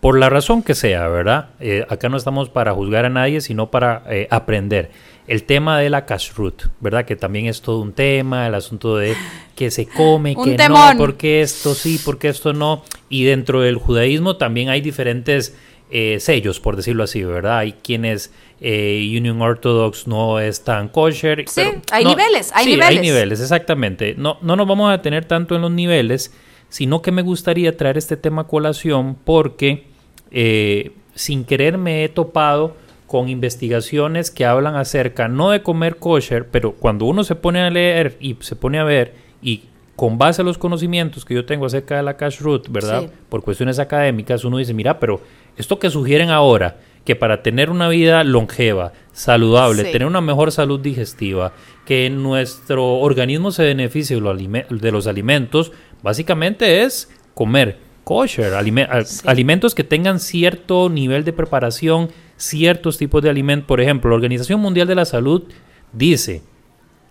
por 0.00 0.18
la 0.18 0.28
razón 0.28 0.62
que 0.62 0.74
sea, 0.74 1.08
¿verdad? 1.08 1.50
Eh, 1.58 1.84
acá 1.88 2.08
no 2.08 2.16
estamos 2.16 2.48
para 2.48 2.72
juzgar 2.72 3.04
a 3.04 3.08
nadie, 3.08 3.40
sino 3.40 3.70
para 3.70 4.04
eh, 4.08 4.28
aprender. 4.30 4.90
El 5.26 5.42
tema 5.42 5.80
de 5.80 5.90
la 5.90 6.06
kashrut, 6.06 6.66
¿verdad? 6.80 7.04
Que 7.04 7.16
también 7.16 7.46
es 7.46 7.60
todo 7.60 7.80
un 7.80 7.92
tema, 7.92 8.46
el 8.46 8.54
asunto 8.54 8.96
de 8.96 9.16
que 9.56 9.72
se 9.72 9.86
come, 9.86 10.36
que 10.36 10.54
temón. 10.54 10.96
no, 10.96 10.98
porque 10.98 11.40
esto 11.40 11.74
sí, 11.74 12.00
porque 12.04 12.28
esto 12.28 12.52
no. 12.52 12.84
Y 13.08 13.24
dentro 13.24 13.62
del 13.62 13.76
judaísmo 13.76 14.36
también 14.36 14.68
hay 14.68 14.80
diferentes 14.80 15.56
eh, 15.90 16.18
sellos, 16.20 16.58
por 16.60 16.76
decirlo 16.76 17.04
así, 17.04 17.22
¿verdad? 17.22 17.58
Hay 17.58 17.72
quienes 17.74 18.32
eh, 18.60 19.06
Union 19.16 19.40
Orthodox 19.40 20.06
no 20.06 20.40
es 20.40 20.64
tan 20.64 20.88
kosher. 20.88 21.44
Sí, 21.46 21.62
pero 21.64 21.80
hay 21.92 22.04
no- 22.04 22.10
niveles, 22.10 22.50
hay 22.54 22.64
sí, 22.64 22.70
niveles. 22.72 22.88
hay 22.90 22.98
niveles, 22.98 23.40
exactamente. 23.40 24.14
No, 24.16 24.38
no 24.42 24.56
nos 24.56 24.66
vamos 24.66 24.88
a 24.88 24.92
detener 24.92 25.24
tanto 25.26 25.54
en 25.54 25.62
los 25.62 25.70
niveles, 25.70 26.32
sino 26.68 27.02
que 27.02 27.12
me 27.12 27.22
gustaría 27.22 27.76
traer 27.76 27.98
este 27.98 28.16
tema 28.16 28.42
a 28.42 28.46
colación 28.46 29.16
porque 29.24 29.84
eh, 30.32 30.90
sin 31.14 31.44
querer 31.44 31.78
me 31.78 32.04
he 32.04 32.08
topado 32.08 32.76
con 33.06 33.28
investigaciones 33.28 34.32
que 34.32 34.44
hablan 34.44 34.74
acerca 34.74 35.28
no 35.28 35.50
de 35.50 35.62
comer 35.62 35.96
kosher, 35.96 36.46
pero 36.48 36.72
cuando 36.72 37.04
uno 37.04 37.22
se 37.22 37.36
pone 37.36 37.60
a 37.60 37.70
leer 37.70 38.16
y 38.20 38.36
se 38.40 38.56
pone 38.56 38.80
a 38.80 38.84
ver 38.84 39.14
y 39.40 39.62
con 39.94 40.18
base 40.18 40.42
a 40.42 40.44
los 40.44 40.58
conocimientos 40.58 41.24
que 41.24 41.32
yo 41.34 41.46
tengo 41.46 41.64
acerca 41.66 41.96
de 41.96 42.02
la 42.02 42.16
kashrut, 42.16 42.68
¿verdad? 42.68 43.02
Sí. 43.02 43.08
Por 43.30 43.42
cuestiones 43.42 43.78
académicas, 43.78 44.44
uno 44.44 44.58
dice, 44.58 44.74
mira, 44.74 44.98
pero 44.98 45.20
esto 45.56 45.78
que 45.78 45.90
sugieren 45.90 46.30
ahora, 46.30 46.78
que 47.04 47.14
para 47.16 47.42
tener 47.42 47.70
una 47.70 47.88
vida 47.88 48.24
longeva, 48.24 48.92
saludable, 49.12 49.84
Sí. 49.84 49.92
tener 49.92 50.08
una 50.08 50.20
mejor 50.20 50.50
salud 50.52 50.80
digestiva, 50.80 51.52
que 51.84 52.10
nuestro 52.10 52.84
organismo 52.98 53.52
se 53.52 53.62
beneficie 53.64 54.16
de 54.16 54.90
los, 54.92 55.06
alimentos, 55.06 55.72
básicamente 56.02 56.82
es 56.82 57.08
comer 57.34 57.78
kosher, 58.04 58.54
alime- 58.54 58.88
al- 58.90 59.06
Sí. 59.06 59.22
alimentos 59.26 59.74
que 59.74 59.84
tengan 59.84 60.18
cierto 60.20 60.88
nivel 60.88 61.24
de 61.24 61.32
preparación, 61.32 62.10
ciertos 62.36 62.98
tipos 62.98 63.22
de 63.22 63.30
alimentos. 63.30 63.66
Por 63.68 63.80
ejemplo, 63.80 64.10
la 64.10 64.16
Organización 64.16 64.60
Mundial 64.60 64.86
de 64.88 64.94
la 64.96 65.04
Salud 65.04 65.44
dice 65.92 66.42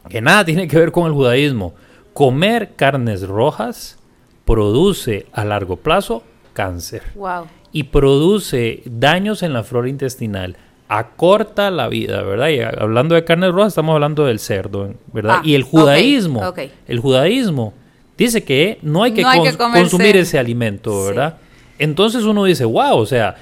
que 0.10 0.22
nada 0.22 0.44
tiene 0.46 0.68
que 0.68 0.78
ver 0.78 0.92
con 0.92 1.08
el 1.08 1.14
judaísmo. 1.14 1.74
Comer 2.14 2.76
carnes 2.76 3.28
rojas 3.28 3.98
produce 4.46 5.26
a 5.34 5.44
largo 5.46 5.78
plazo 5.78 6.24
cáncer. 6.54 7.02
Wow. 7.16 7.48
Y 7.76 7.84
produce 7.84 8.82
daños 8.86 9.44
en 9.44 9.52
la 9.52 9.64
flora 9.64 9.90
intestinal. 9.90 10.56
Acorta 10.88 11.70
la 11.72 11.90
vida, 11.90 12.22
¿verdad? 12.22 12.48
Y 12.48 12.62
hablando 12.62 13.16
de 13.16 13.26
carne 13.26 13.52
roja, 13.52 13.68
estamos 13.68 13.94
hablando 13.96 14.26
del 14.26 14.40
cerdo, 14.40 14.94
¿verdad? 15.12 15.38
Ah, 15.40 15.42
y 15.44 15.56
el 15.56 15.64
judaísmo, 15.64 16.42
el 16.88 17.00
judaísmo 17.00 17.74
dice 18.18 18.46
que 18.46 18.78
no 18.82 19.04
hay 19.04 19.12
que, 19.12 19.24
No 19.24 19.30
hay 19.30 19.42
que 19.42 19.50
cons- 19.50 19.58
comerse- 19.58 19.80
consumir 19.82 20.16
ese 20.16 20.40
alimento, 20.40 21.02
Sí. 21.02 21.08
¿verdad? 21.10 21.38
Entonces 21.78 22.24
uno 22.24 22.46
dice, 22.46 22.64
wow, 22.64 22.96
o 22.98 23.06
sea, 23.06 23.36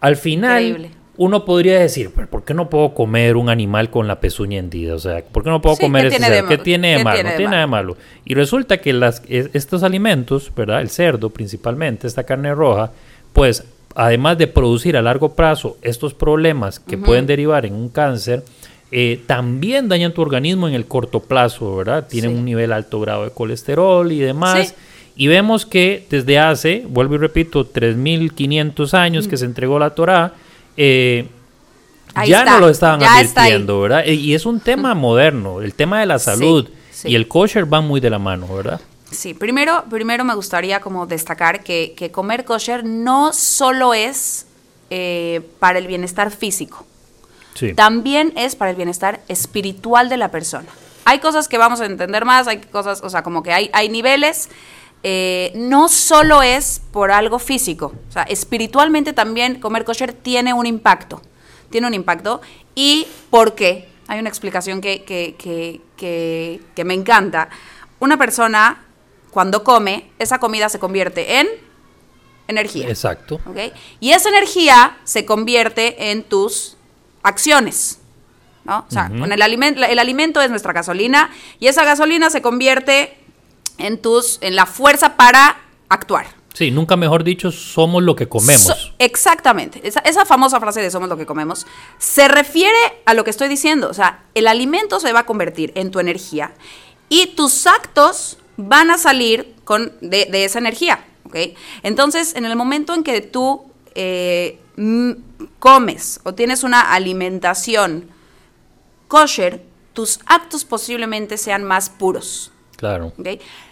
al 0.00 0.16
final 0.16 0.62
Increíble. 0.64 0.90
uno 1.16 1.46
podría 1.46 1.78
decir, 1.80 2.10
"Pero 2.14 2.28
¿por 2.28 2.44
qué 2.44 2.52
no 2.52 2.68
puedo 2.68 2.92
comer 2.92 3.36
un 3.38 3.48
animal 3.48 3.88
con 3.90 4.06
la 4.06 4.20
pezuña 4.20 4.58
hendida? 4.58 4.94
O 4.96 4.98
sea, 4.98 5.24
¿por 5.24 5.44
qué 5.44 5.48
no 5.50 5.62
puedo 5.62 5.76
Sí, 5.76 5.82
comer 5.82 6.02
¿qué 6.02 6.08
ese 6.08 6.18
tiene 6.18 6.34
cerdo? 6.34 6.48
¿Qué 6.50 6.58
tiene 6.58 6.90
de 6.90 6.96
qué 6.98 7.04
malo? 7.04 7.14
tiene 7.16 7.30
no 7.30 7.36
tiene 7.36 7.50
nada 7.52 7.62
de 7.62 7.66
malo. 7.68 7.96
Y 8.26 8.34
resulta 8.34 8.76
que 8.82 8.92
las, 8.92 9.22
estos 9.28 9.82
alimentos, 9.82 10.52
¿verdad? 10.54 10.82
El 10.82 10.90
cerdo 10.90 11.30
principalmente, 11.30 12.06
esta 12.06 12.24
carne 12.24 12.54
roja, 12.54 12.90
pues 13.32 13.64
además 13.94 14.38
de 14.38 14.46
producir 14.46 14.96
a 14.96 15.02
largo 15.02 15.34
plazo 15.34 15.76
estos 15.82 16.14
problemas 16.14 16.78
que 16.80 16.98
pueden 16.98 17.26
derivar 17.26 17.66
en 17.66 17.74
un 17.74 17.88
cáncer, 17.88 18.44
eh, 18.90 19.20
también 19.26 19.88
dañan 19.88 20.12
tu 20.14 20.22
organismo 20.22 20.66
en 20.68 20.74
el 20.74 20.86
corto 20.86 21.20
plazo, 21.20 21.76
¿verdad? 21.76 22.06
Tienen 22.08 22.30
Sí. 22.32 22.36
un 22.38 22.44
nivel 22.44 22.72
alto 22.72 23.00
grado 23.00 23.24
de 23.24 23.30
colesterol 23.30 24.10
y 24.12 24.18
demás. 24.18 24.68
Sí. 24.68 24.74
Y 25.16 25.26
vemos 25.26 25.66
que 25.66 26.06
desde 26.08 26.38
hace, 26.38 26.84
vuelvo 26.88 27.16
y 27.16 27.18
repito, 27.18 27.66
3.500 27.66 28.94
años 28.94 29.26
que 29.28 29.36
se 29.36 29.44
entregó 29.44 29.78
la 29.78 29.90
Torá, 29.90 30.32
eh, 30.76 31.26
ya 32.26 32.40
está, 32.40 32.52
no 32.54 32.60
lo 32.60 32.68
estaban 32.68 33.00
ya 33.00 33.16
advirtiendo, 33.18 33.80
¿verdad? 33.80 34.06
Y 34.06 34.34
es 34.34 34.46
un 34.46 34.60
tema 34.60 34.94
moderno, 34.94 35.60
el 35.60 35.74
tema 35.74 36.00
de 36.00 36.06
la 36.06 36.18
salud 36.18 36.68
sí. 36.90 37.08
y 37.08 37.14
el 37.14 37.28
kosher 37.28 37.64
van 37.64 37.86
muy 37.86 38.00
de 38.00 38.10
la 38.10 38.18
mano, 38.18 38.46
¿verdad? 38.54 38.80
Sí, 39.10 39.32
primero, 39.34 39.84
primero 39.88 40.24
me 40.24 40.34
gustaría 40.34 40.80
como 40.80 41.06
destacar 41.06 41.64
que, 41.64 41.94
que 41.96 42.10
comer 42.10 42.44
kosher 42.44 42.84
no 42.84 43.32
solo 43.32 43.94
es 43.94 44.46
eh, 44.90 45.40
para 45.58 45.78
el 45.78 45.86
bienestar 45.86 46.30
físico, 46.30 46.84
Sí. 47.54 47.72
también 47.74 48.32
es 48.36 48.54
para 48.54 48.70
el 48.70 48.76
bienestar 48.76 49.20
espiritual 49.28 50.08
de 50.08 50.16
la 50.16 50.30
persona. 50.30 50.68
Hay 51.04 51.18
cosas 51.20 51.48
que 51.48 51.58
vamos 51.58 51.80
a 51.80 51.86
entender 51.86 52.24
más, 52.24 52.46
hay 52.46 52.58
cosas, 52.60 53.00
o 53.02 53.08
sea, 53.10 53.22
como 53.22 53.42
que 53.42 53.52
hay, 53.52 53.70
hay 53.72 53.88
niveles. 53.88 54.48
eh, 55.04 55.52
no 55.54 55.88
solo 55.88 56.42
es 56.42 56.80
por 56.90 57.12
algo 57.12 57.38
físico, 57.38 57.92
o 58.08 58.12
sea, 58.12 58.24
espiritualmente 58.24 59.12
también 59.12 59.60
comer 59.60 59.84
kosher 59.84 60.12
tiene 60.12 60.52
un 60.52 60.66
impacto, 60.66 61.22
tiene 61.70 61.86
un 61.86 61.94
impacto. 61.94 62.40
¿Y 62.74 63.06
por 63.30 63.54
qué? 63.54 63.88
Hay 64.08 64.18
una 64.18 64.28
explicación 64.28 64.80
que, 64.80 65.04
que, 65.04 65.36
que, 65.38 65.80
que, 65.96 66.60
que 66.74 66.84
me 66.84 66.94
encanta. 66.94 67.48
Una 68.00 68.16
persona, 68.18 68.84
cuando 69.30 69.64
come, 69.64 70.10
esa 70.18 70.38
comida 70.38 70.68
se 70.68 70.78
convierte 70.78 71.40
en 71.40 71.48
energía. 72.48 72.88
Exacto. 72.88 73.40
¿ok? 73.46 73.72
Y 74.00 74.12
esa 74.12 74.28
energía 74.30 74.96
se 75.04 75.24
convierte 75.24 76.10
en 76.10 76.24
tus 76.24 76.76
acciones. 77.22 78.00
¿no? 78.64 78.84
O 78.88 78.90
sea, 78.90 79.08
con 79.08 79.32
el, 79.32 79.40
alimento, 79.40 79.82
el 79.84 79.98
alimento 79.98 80.42
es 80.42 80.50
nuestra 80.50 80.72
gasolina 80.72 81.30
y 81.58 81.68
esa 81.68 81.84
gasolina 81.84 82.28
se 82.28 82.42
convierte 82.42 83.16
en, 83.78 84.00
tus, 84.00 84.38
en 84.42 84.56
la 84.56 84.66
fuerza 84.66 85.16
para 85.16 85.60
actuar. 85.88 86.26
Sí, 86.52 86.70
nunca 86.70 86.96
mejor 86.96 87.22
dicho, 87.22 87.52
somos 87.52 88.02
lo 88.02 88.16
que 88.16 88.28
comemos. 88.28 88.62
So- 88.62 88.74
exactamente. 88.98 89.80
Esa, 89.86 90.00
esa 90.00 90.26
famosa 90.26 90.58
frase 90.58 90.82
de 90.82 90.90
somos 90.90 91.08
lo 91.08 91.16
que 91.16 91.24
comemos 91.24 91.66
se 91.98 92.28
refiere 92.28 92.76
a 93.06 93.14
lo 93.14 93.24
que 93.24 93.30
estoy 93.30 93.48
diciendo. 93.48 93.88
O 93.88 93.94
sea, 93.94 94.24
el 94.34 94.46
alimento 94.48 95.00
se 95.00 95.12
va 95.12 95.20
a 95.20 95.26
convertir 95.26 95.72
en 95.76 95.90
tu 95.90 96.00
energía 96.00 96.52
y 97.08 97.28
tus 97.28 97.66
actos 97.66 98.38
van 98.58 98.90
a 98.90 98.98
salir 98.98 99.54
con, 99.64 99.92
de, 100.02 100.26
de 100.26 100.44
esa 100.44 100.58
energía. 100.58 101.04
¿ok? 101.24 101.36
Entonces, 101.82 102.34
en 102.36 102.44
el 102.44 102.54
momento 102.56 102.92
en 102.92 103.02
que 103.04 103.20
tú 103.22 103.70
eh, 103.94 104.58
comes 105.58 106.20
o 106.24 106.34
tienes 106.34 106.62
una 106.64 106.92
alimentación 106.92 108.08
kosher, 109.08 109.62
tus 109.92 110.20
actos 110.26 110.64
posiblemente 110.64 111.38
sean 111.38 111.64
más 111.64 111.88
puros. 111.90 112.52
Claro. 112.76 113.12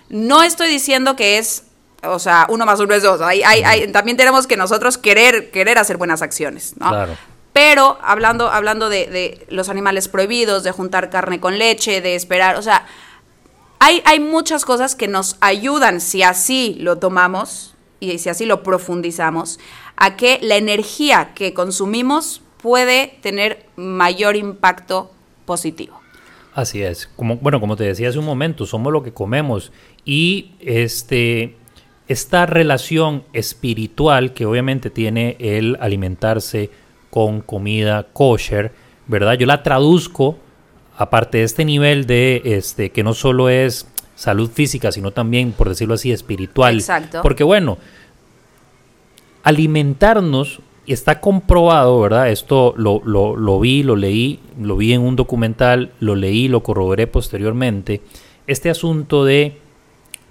No 0.09 0.42
estoy 0.42 0.68
diciendo 0.68 1.14
que 1.16 1.38
es, 1.38 1.64
o 2.03 2.18
sea, 2.18 2.46
uno 2.49 2.64
más 2.66 2.81
uno 2.81 2.94
es 2.94 3.03
dos. 3.03 3.20
Hay, 3.20 3.42
hay- 3.42 3.62
hay- 3.62 3.92
también 3.92 4.16
tenemos 4.16 4.46
que 4.46 4.57
nosotros 4.57 4.99
querer, 4.99 5.51
querer 5.51 5.79
hacer 5.79 5.96
buenas 5.96 6.22
acciones, 6.22 6.75
¿no? 6.79 6.88
Claro. 6.88 7.16
Pero 7.53 7.99
hablando, 8.03 8.51
hablando 8.51 8.88
de, 8.88 9.07
de 9.07 9.46
los 9.49 9.68
animales 9.68 10.09
prohibidos, 10.09 10.62
de 10.62 10.72
juntar 10.72 11.09
carne 11.11 11.40
con 11.40 11.59
leche, 11.59 12.01
de 12.01 12.14
esperar, 12.14 12.57
o 12.57 12.62
sea, 12.62 12.87
hay, 13.78 14.20
muchas 14.20 14.64
cosas 14.64 14.94
que 14.94 15.08
nos 15.08 15.36
ayudan, 15.40 16.00
si 16.00 16.22
así 16.22 16.76
lo 16.80 16.98
tomamos 16.98 17.74
y 18.00 18.18
si 18.18 18.28
así 18.28 18.46
lo 18.46 18.62
profundizamos, 18.62 19.58
a 19.96 20.16
que 20.16 20.38
la 20.42 20.56
energía 20.56 21.32
que 21.34 21.54
consumimos 21.54 22.42
puede 22.60 23.18
tener 23.22 23.66
mayor 23.76 24.36
impacto 24.36 25.10
positivo. 25.44 26.00
Así 26.54 26.82
es. 26.82 27.06
Como, 27.16 27.36
bueno, 27.36 27.60
como 27.60 27.76
te 27.76 27.84
decía 27.84 28.08
hace 28.08 28.18
un 28.18 28.24
momento, 28.24 28.66
somos 28.66 28.92
lo 28.92 29.02
que 29.02 29.12
comemos. 29.12 29.72
Y 30.04 30.52
este, 30.60 31.56
esta 32.08 32.46
relación 32.46 33.24
espiritual 33.32 34.32
que 34.32 34.46
obviamente 34.46 34.90
tiene 34.90 35.36
el 35.38 35.76
alimentarse 35.80 36.70
con 37.10 37.40
comida 37.40 38.08
kosher, 38.12 38.72
¿verdad? 39.06 39.34
Yo 39.34 39.46
la 39.46 39.62
traduzco, 39.62 40.38
aparte 40.96 41.38
de 41.38 41.44
este 41.44 41.64
nivel 41.64 42.06
de 42.06 42.42
este, 42.44 42.90
que 42.90 43.02
no 43.02 43.14
solo 43.14 43.48
es 43.48 43.87
salud 44.14 44.50
física, 44.50 44.92
sino 44.92 45.11
también, 45.11 45.52
por 45.52 45.68
decirlo 45.68 45.94
así, 45.94 46.11
espiritual. 46.11 46.76
Exacto. 46.76 47.20
Porque 47.22 47.44
bueno, 47.44 47.78
alimentarnos, 49.42 50.61
está 50.87 51.20
comprobado, 51.20 52.00
¿verdad? 52.00 52.30
Esto 52.30 52.74
lo, 52.76 53.02
lo, 53.04 53.37
lo 53.37 53.61
vi, 53.61 53.82
lo 53.82 53.96
leí, 53.96 54.40
lo 54.61 54.76
vi 54.76 54.92
en 54.92 55.02
un 55.02 55.16
documental, 55.16 55.92
lo 56.00 56.14
leí, 56.14 56.48
lo 56.48 56.62
corroboré 56.62 57.06
posteriormente. 57.06 58.00
Este 58.46 58.70
asunto 58.70 59.24
de 59.24 59.59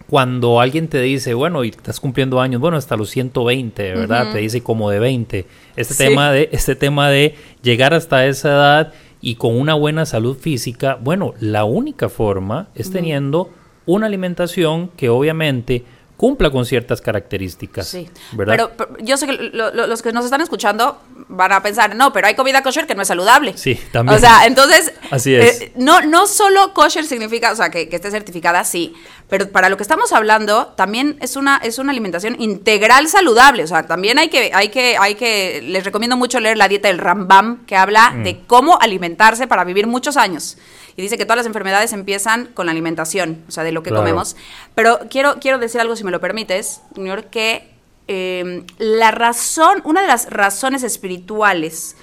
cuando 0.08 0.62
alguien 0.62 0.88
te 0.88 1.02
dice, 1.02 1.34
bueno, 1.34 1.64
y 1.64 1.70
estás 1.70 2.00
cumpliendo 2.00 2.40
años, 2.40 2.62
bueno, 2.62 2.78
hasta 2.78 2.96
los 2.96 3.10
120, 3.10 3.96
¿verdad? 3.96 4.32
Te 4.32 4.40
dice 4.40 4.62
como 4.62 4.90
de 4.90 5.00
20. 5.00 5.46
Este, 5.76 5.94
Sí. 5.94 6.04
tema 6.06 6.32
de, 6.32 6.50
este 6.52 6.76
tema 6.76 7.10
de 7.10 7.36
llegar 7.64 7.94
hasta 7.94 8.26
esa 8.28 8.50
edad 8.50 8.94
y 9.26 9.36
con 9.38 9.60
una 9.60 9.74
buena 9.74 10.06
salud 10.06 10.38
física, 10.38 11.00
bueno, 11.02 11.34
la 11.40 11.66
única 11.66 12.10
forma 12.10 12.68
es 12.76 12.92
teniendo 12.92 13.50
una 13.88 14.06
alimentación 14.06 14.90
que 14.90 15.10
obviamente 15.10 15.84
cumpla 16.18 16.50
con 16.50 16.66
ciertas 16.66 17.02
características. 17.02 17.88
Sí, 17.88 18.10
¿verdad? 18.34 18.54
pero, 18.56 18.72
pero 18.78 18.98
yo 19.04 19.18
sé 19.18 19.26
que 19.26 19.34
lo- 19.34 19.72
lo- 19.74 19.88
los 19.88 20.02
que 20.02 20.12
nos 20.14 20.24
están 20.26 20.42
escuchando 20.42 21.02
van 21.28 21.52
a 21.52 21.62
pensar, 21.62 21.96
no, 21.96 22.14
pero 22.14 22.28
hay 22.28 22.36
comida 22.36 22.64
kosher 22.64 22.88
que 22.88 22.96
no 22.96 23.02
es 23.02 23.08
saludable. 23.08 23.58
Sí, 23.58 23.76
también. 23.92 24.18
O 24.18 24.20
sea, 24.20 24.46
entonces, 24.46 24.94
Así 25.12 25.36
es. 25.36 25.62
eh, 25.62 25.72
no, 25.76 26.02
no 26.02 26.28
solo 26.28 26.74
kosher 26.74 27.06
significa, 27.06 27.52
o 27.52 27.56
sea, 27.56 27.70
que, 27.70 27.90
que 27.90 27.96
esté 27.98 28.12
certificada, 28.12 28.64
sí, 28.64 28.94
pero 29.30 29.50
para 29.50 29.70
lo 29.70 29.78
que 29.78 29.84
estamos 29.84 30.14
hablando, 30.14 30.68
también 30.78 31.18
es 31.22 31.36
una, 31.36 31.58
es 31.58 31.80
una 31.80 31.92
alimentación 31.92 32.40
integral 32.42 33.08
saludable. 33.08 33.64
O 33.64 33.68
sea, 33.68 33.88
también 33.88 34.20
hay 34.20 34.30
que, 34.30 34.52
hay 34.54 34.70
que, 34.70 34.98
hay 35.00 35.16
que, 35.16 35.62
les 35.64 35.84
recomiendo 35.84 36.16
mucho 36.16 36.40
leer 36.40 36.58
la 36.58 36.68
dieta 36.68 36.88
del 36.88 37.00
Rambam, 37.00 37.66
que 37.66 37.76
habla 37.76 38.12
Mm. 38.12 38.24
de 38.24 38.42
cómo 38.46 38.80
alimentarse 38.80 39.48
para 39.48 39.64
vivir 39.64 39.88
muchos 39.88 40.16
años. 40.16 40.58
Y 40.98 41.02
dice 41.02 41.18
que 41.18 41.26
todas 41.26 41.38
las 41.38 41.46
enfermedades 41.46 41.92
empiezan 41.94 42.46
con 42.54 42.66
la 42.68 42.72
alimentación, 42.72 43.44
o 43.48 43.52
sea, 43.52 43.64
de 43.64 43.72
lo 43.72 43.84
que 43.84 43.90
Claro. 43.90 44.04
comemos. 44.04 44.36
Pero 44.76 45.00
quiero, 45.10 45.36
quiero 45.42 45.58
decir 45.60 45.82
algo, 45.82 45.96
si 45.96 46.04
me 46.04 46.12
lo 46.12 46.22
permites, 46.22 46.82
Junior, 46.96 47.26
que 47.26 47.74
eh, 48.08 48.64
la 48.78 49.12
razón, 49.12 49.82
una 49.84 50.02
de 50.02 50.08
las 50.08 50.30
razones 50.30 50.84
espirituales 50.84 51.96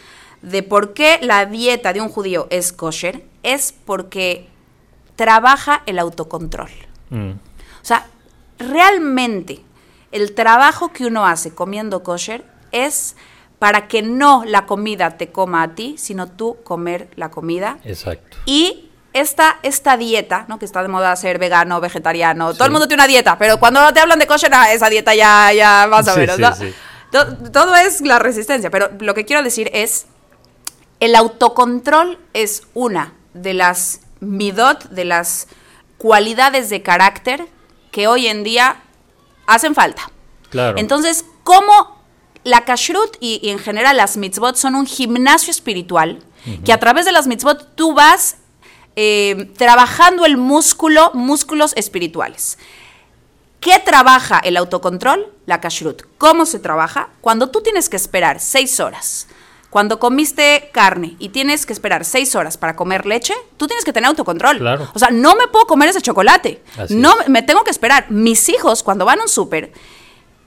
de 0.42 0.62
por 0.62 0.92
qué 0.94 1.18
la 1.22 1.46
dieta 1.46 1.92
de 1.92 2.00
un 2.00 2.08
judío 2.08 2.48
es 2.50 2.72
kosher 2.72 3.24
es 3.44 3.72
porque 3.84 4.48
trabaja 5.16 5.82
el 5.86 5.98
autocontrol. 5.98 6.70
Mm, 7.10 7.30
O 7.30 7.84
sea, 7.84 8.06
realmente 8.58 9.60
el 10.10 10.34
trabajo 10.34 10.92
que 10.92 11.06
uno 11.06 11.26
hace 11.26 11.54
comiendo 11.54 12.02
kosher 12.02 12.44
es 12.72 13.16
para 13.62 13.86
que 13.86 14.02
no 14.02 14.42
la 14.44 14.66
comida 14.66 15.16
te 15.16 15.30
coma 15.30 15.62
a 15.62 15.74
ti, 15.76 15.94
sino 15.96 16.26
tú 16.26 16.56
comer 16.64 17.08
la 17.14 17.30
comida. 17.30 17.78
exacto. 17.84 18.36
Y 18.44 18.90
esta, 19.12 19.60
esta 19.62 19.96
dieta, 19.96 20.46
¿no? 20.48 20.58
que 20.58 20.64
está 20.64 20.82
de 20.82 20.88
moda 20.88 21.14
ser 21.14 21.38
vegano, 21.38 21.80
vegetariano, 21.80 22.54
todo 22.54 22.64
el 22.64 22.72
mundo 22.72 22.88
tiene 22.88 23.04
una 23.04 23.06
dieta, 23.06 23.38
pero 23.38 23.60
cuando 23.60 23.92
te 23.92 24.00
hablan 24.00 24.18
de 24.18 24.26
kosher, 24.26 24.50
ah, 24.52 24.72
esa 24.72 24.88
dieta 24.88 25.14
ya, 25.14 25.52
ya 25.52 25.86
más 25.88 26.08
o 26.08 26.16
menos, 26.16 26.34
sí, 26.34 26.42
¿no? 26.42 26.56
sí. 26.56 26.74
To- 27.12 27.36
Todo 27.52 27.76
es 27.76 28.00
la 28.00 28.18
resistencia, 28.18 28.68
pero 28.68 28.90
lo 28.98 29.14
que 29.14 29.24
quiero 29.24 29.44
decir 29.44 29.70
es, 29.72 30.06
el 30.98 31.14
autocontrol 31.14 32.18
es 32.32 32.62
una 32.74 33.12
de 33.32 33.54
las 33.54 34.00
midot, 34.18 34.88
de 34.90 35.04
las 35.04 35.46
cualidades 35.98 36.68
de 36.68 36.82
carácter 36.82 37.46
que 37.92 38.08
hoy 38.08 38.26
en 38.26 38.42
día 38.42 38.82
hacen 39.46 39.76
falta. 39.76 40.10
Claro. 40.50 40.78
Entonces, 40.78 41.24
¿cómo 41.44 42.01
la 42.44 42.64
kashrut 42.64 43.16
y, 43.20 43.40
y 43.42 43.50
en 43.50 43.58
general 43.58 43.96
las 43.96 44.16
mitzvot 44.16 44.56
son 44.56 44.74
un 44.74 44.86
gimnasio 44.86 45.50
espiritual? 45.50 46.22
Que 46.64 46.72
a 46.72 46.80
través 46.80 47.04
de 47.04 47.12
las 47.12 47.28
mitzvot 47.28 47.76
tú 47.76 47.94
vas 47.94 48.36
eh, 48.96 49.50
trabajando 49.56 50.26
el 50.26 50.36
músculo, 50.36 51.10
músculos 51.14 51.72
espirituales. 51.76 52.58
¿Qué 53.60 53.78
trabaja 53.78 54.38
el 54.40 54.56
autocontrol? 54.56 55.32
La 55.46 55.60
kashrut. 55.60 56.02
¿Cómo 56.18 56.46
se 56.46 56.58
trabaja? 56.58 57.10
Cuando 57.20 57.48
tú 57.48 57.62
tienes 57.62 57.88
que 57.88 57.96
esperar 57.96 58.40
seis 58.40 58.80
horas. 58.80 59.28
Cuando 59.70 59.98
comiste 59.98 60.68
carne 60.72 61.16
y 61.18 61.30
tienes 61.30 61.64
que 61.64 61.72
esperar 61.72 62.04
seis 62.04 62.34
horas 62.34 62.58
para 62.58 62.76
comer 62.76 63.06
leche, 63.06 63.32
tú 63.56 63.66
tienes 63.66 63.86
que 63.86 63.92
tener 63.92 64.08
autocontrol. 64.08 64.58
Claro. 64.58 64.90
O 64.92 64.98
sea, 64.98 65.10
no 65.10 65.34
me 65.34 65.46
puedo 65.46 65.66
comer 65.66 65.88
ese 65.88 66.02
chocolate. 66.02 66.62
Así 66.76 66.94
no 66.94 67.18
es. 67.20 67.28
me 67.28 67.40
tengo 67.40 67.64
que 67.64 67.70
esperar. 67.70 68.10
Mis 68.10 68.50
hijos, 68.50 68.82
cuando 68.82 69.06
van 69.06 69.20
a 69.20 69.22
un 69.22 69.28
súper 69.28 69.72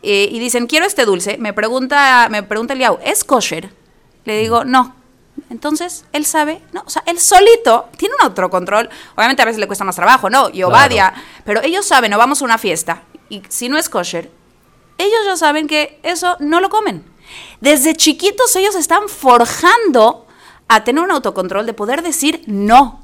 eh, 0.07 0.29
y 0.31 0.37
dicen, 0.37 0.67
quiero 0.67 0.85
este 0.85 1.03
dulce, 1.03 1.37
me 1.39 1.51
pregunta, 1.51 2.27
me 2.29 2.43
pregunta 2.43 2.73
el 2.73 2.79
Liao, 2.79 2.99
¿es 3.03 3.23
kosher? 3.23 3.71
Le 4.23 4.37
digo, 4.37 4.63
no. 4.63 4.95
Entonces, 5.49 6.05
él 6.13 6.25
sabe, 6.25 6.61
no, 6.73 6.83
o 6.85 6.89
sea, 6.91 7.01
él 7.07 7.19
solito 7.19 7.89
tiene 7.97 8.13
un 8.13 8.25
autocontrol. 8.25 8.87
Obviamente 9.15 9.41
a 9.41 9.45
veces 9.45 9.59
le 9.59 9.65
cuesta 9.65 9.83
más 9.83 9.95
trabajo, 9.95 10.29
¿no? 10.29 10.49
Y 10.53 10.61
Obadia, 10.61 11.11
pero 11.43 11.63
ellos 11.63 11.87
saben, 11.87 12.13
o 12.13 12.19
vamos 12.19 12.41
a 12.41 12.45
una 12.45 12.59
fiesta, 12.59 13.01
y 13.29 13.41
si 13.49 13.67
no 13.67 13.79
es 13.79 13.89
kosher, 13.89 14.29
ellos 14.99 15.19
ya 15.25 15.35
saben 15.37 15.67
que 15.67 15.99
eso 16.03 16.37
no 16.39 16.59
lo 16.59 16.69
comen. 16.69 17.03
Desde 17.59 17.95
chiquitos 17.95 18.55
ellos 18.55 18.75
están 18.75 19.09
forjando 19.09 20.27
a 20.67 20.83
tener 20.83 21.03
un 21.03 21.09
autocontrol 21.09 21.65
de 21.65 21.73
poder 21.73 22.03
decir 22.03 22.43
no. 22.45 23.01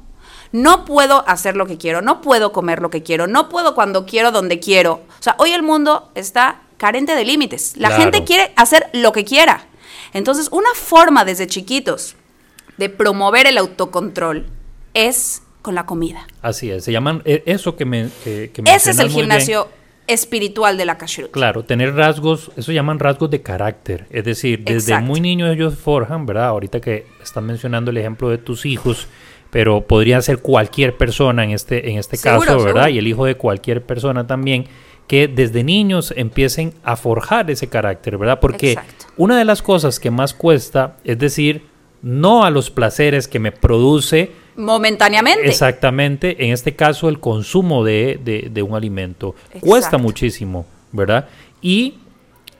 No 0.52 0.84
puedo 0.84 1.26
hacer 1.26 1.56
lo 1.56 1.66
que 1.66 1.78
quiero, 1.78 2.00
no 2.00 2.20
puedo 2.20 2.52
comer 2.52 2.80
lo 2.80 2.90
que 2.90 3.02
quiero, 3.02 3.26
no 3.26 3.48
puedo 3.48 3.74
cuando 3.74 4.06
quiero, 4.06 4.30
donde 4.30 4.60
quiero. 4.60 5.00
O 5.18 5.22
sea, 5.22 5.34
hoy 5.38 5.52
el 5.52 5.62
mundo 5.62 6.12
está 6.14 6.60
carente 6.82 7.14
de 7.14 7.24
límites. 7.24 7.76
La 7.76 7.88
Claro. 7.90 8.02
gente 8.02 8.24
quiere 8.24 8.52
hacer 8.56 8.88
lo 8.92 9.12
que 9.12 9.24
quiera. 9.24 9.66
Entonces, 10.12 10.48
una 10.50 10.68
forma 10.74 11.24
desde 11.24 11.46
chiquitos 11.46 12.16
de 12.76 12.88
promover 12.88 13.46
el 13.46 13.56
autocontrol 13.56 14.46
es 14.92 15.42
con 15.62 15.76
la 15.76 15.86
comida. 15.86 16.26
Así 16.42 16.72
es, 16.72 16.82
se 16.82 16.90
llaman, 16.90 17.22
eh, 17.24 17.44
eso 17.46 17.76
que 17.76 17.84
me 17.84 18.08
que, 18.24 18.50
que 18.52 18.62
Ese 18.66 18.90
es 18.90 18.98
el 18.98 19.06
bien. 19.06 19.20
gimnasio 19.20 19.68
espiritual 20.08 20.76
de 20.76 20.84
la 20.84 20.98
kashrut. 20.98 21.30
Claro, 21.30 21.64
tener 21.64 21.94
rasgos, 21.94 22.50
eso 22.56 22.72
llaman 22.72 22.98
rasgos 22.98 23.30
de 23.30 23.42
carácter. 23.42 24.06
Es 24.10 24.24
decir, 24.24 24.64
desde 24.64 24.90
Exacto. 24.94 25.06
muy 25.06 25.20
niños 25.20 25.54
ellos 25.54 25.78
forjan, 25.78 26.26
¿verdad? 26.26 26.46
Ahorita 26.46 26.80
que 26.80 27.06
están 27.22 27.46
mencionando 27.46 27.92
el 27.92 27.96
ejemplo 27.98 28.28
de 28.28 28.38
tus 28.38 28.66
hijos, 28.66 29.06
pero 29.50 29.82
podría 29.86 30.20
ser 30.20 30.38
cualquier 30.38 30.96
persona 30.96 31.44
en 31.44 31.52
este, 31.52 31.90
en 31.90 31.98
este 31.98 32.16
Seguro, 32.16 32.40
caso, 32.40 32.56
¿verdad? 32.64 32.82
seguro. 32.86 32.88
Y 32.88 32.98
el 32.98 33.06
hijo 33.06 33.24
de 33.24 33.36
cualquier 33.36 33.82
persona 33.84 34.26
también, 34.26 34.66
que 35.06 35.28
desde 35.28 35.62
niños 35.64 36.12
empiecen 36.16 36.72
a 36.84 36.96
forjar 36.96 37.50
ese 37.50 37.68
carácter, 37.68 38.16
¿verdad? 38.18 38.40
Porque 38.40 38.72
Exacto. 38.72 39.06
una 39.16 39.38
de 39.38 39.44
las 39.44 39.60
cosas 39.62 40.00
que 40.00 40.10
más 40.10 40.32
cuesta 40.34 40.96
es 41.04 41.18
decir 41.18 41.66
no 42.02 42.44
a 42.44 42.50
los 42.50 42.70
placeres 42.70 43.28
que 43.28 43.38
me 43.38 43.52
produce 43.52 44.30
Momentáneamente. 44.54 45.48
Exactamente, 45.48 46.44
en 46.44 46.52
este 46.52 46.74
caso 46.76 47.08
el 47.08 47.20
consumo 47.20 47.84
de, 47.84 48.20
de- 48.22 48.48
de 48.52 48.62
un 48.62 48.74
alimento 48.74 49.34
cuesta 49.60 49.96
muchísimo, 49.98 50.66
¿verdad? 50.92 51.28
Y 51.62 51.94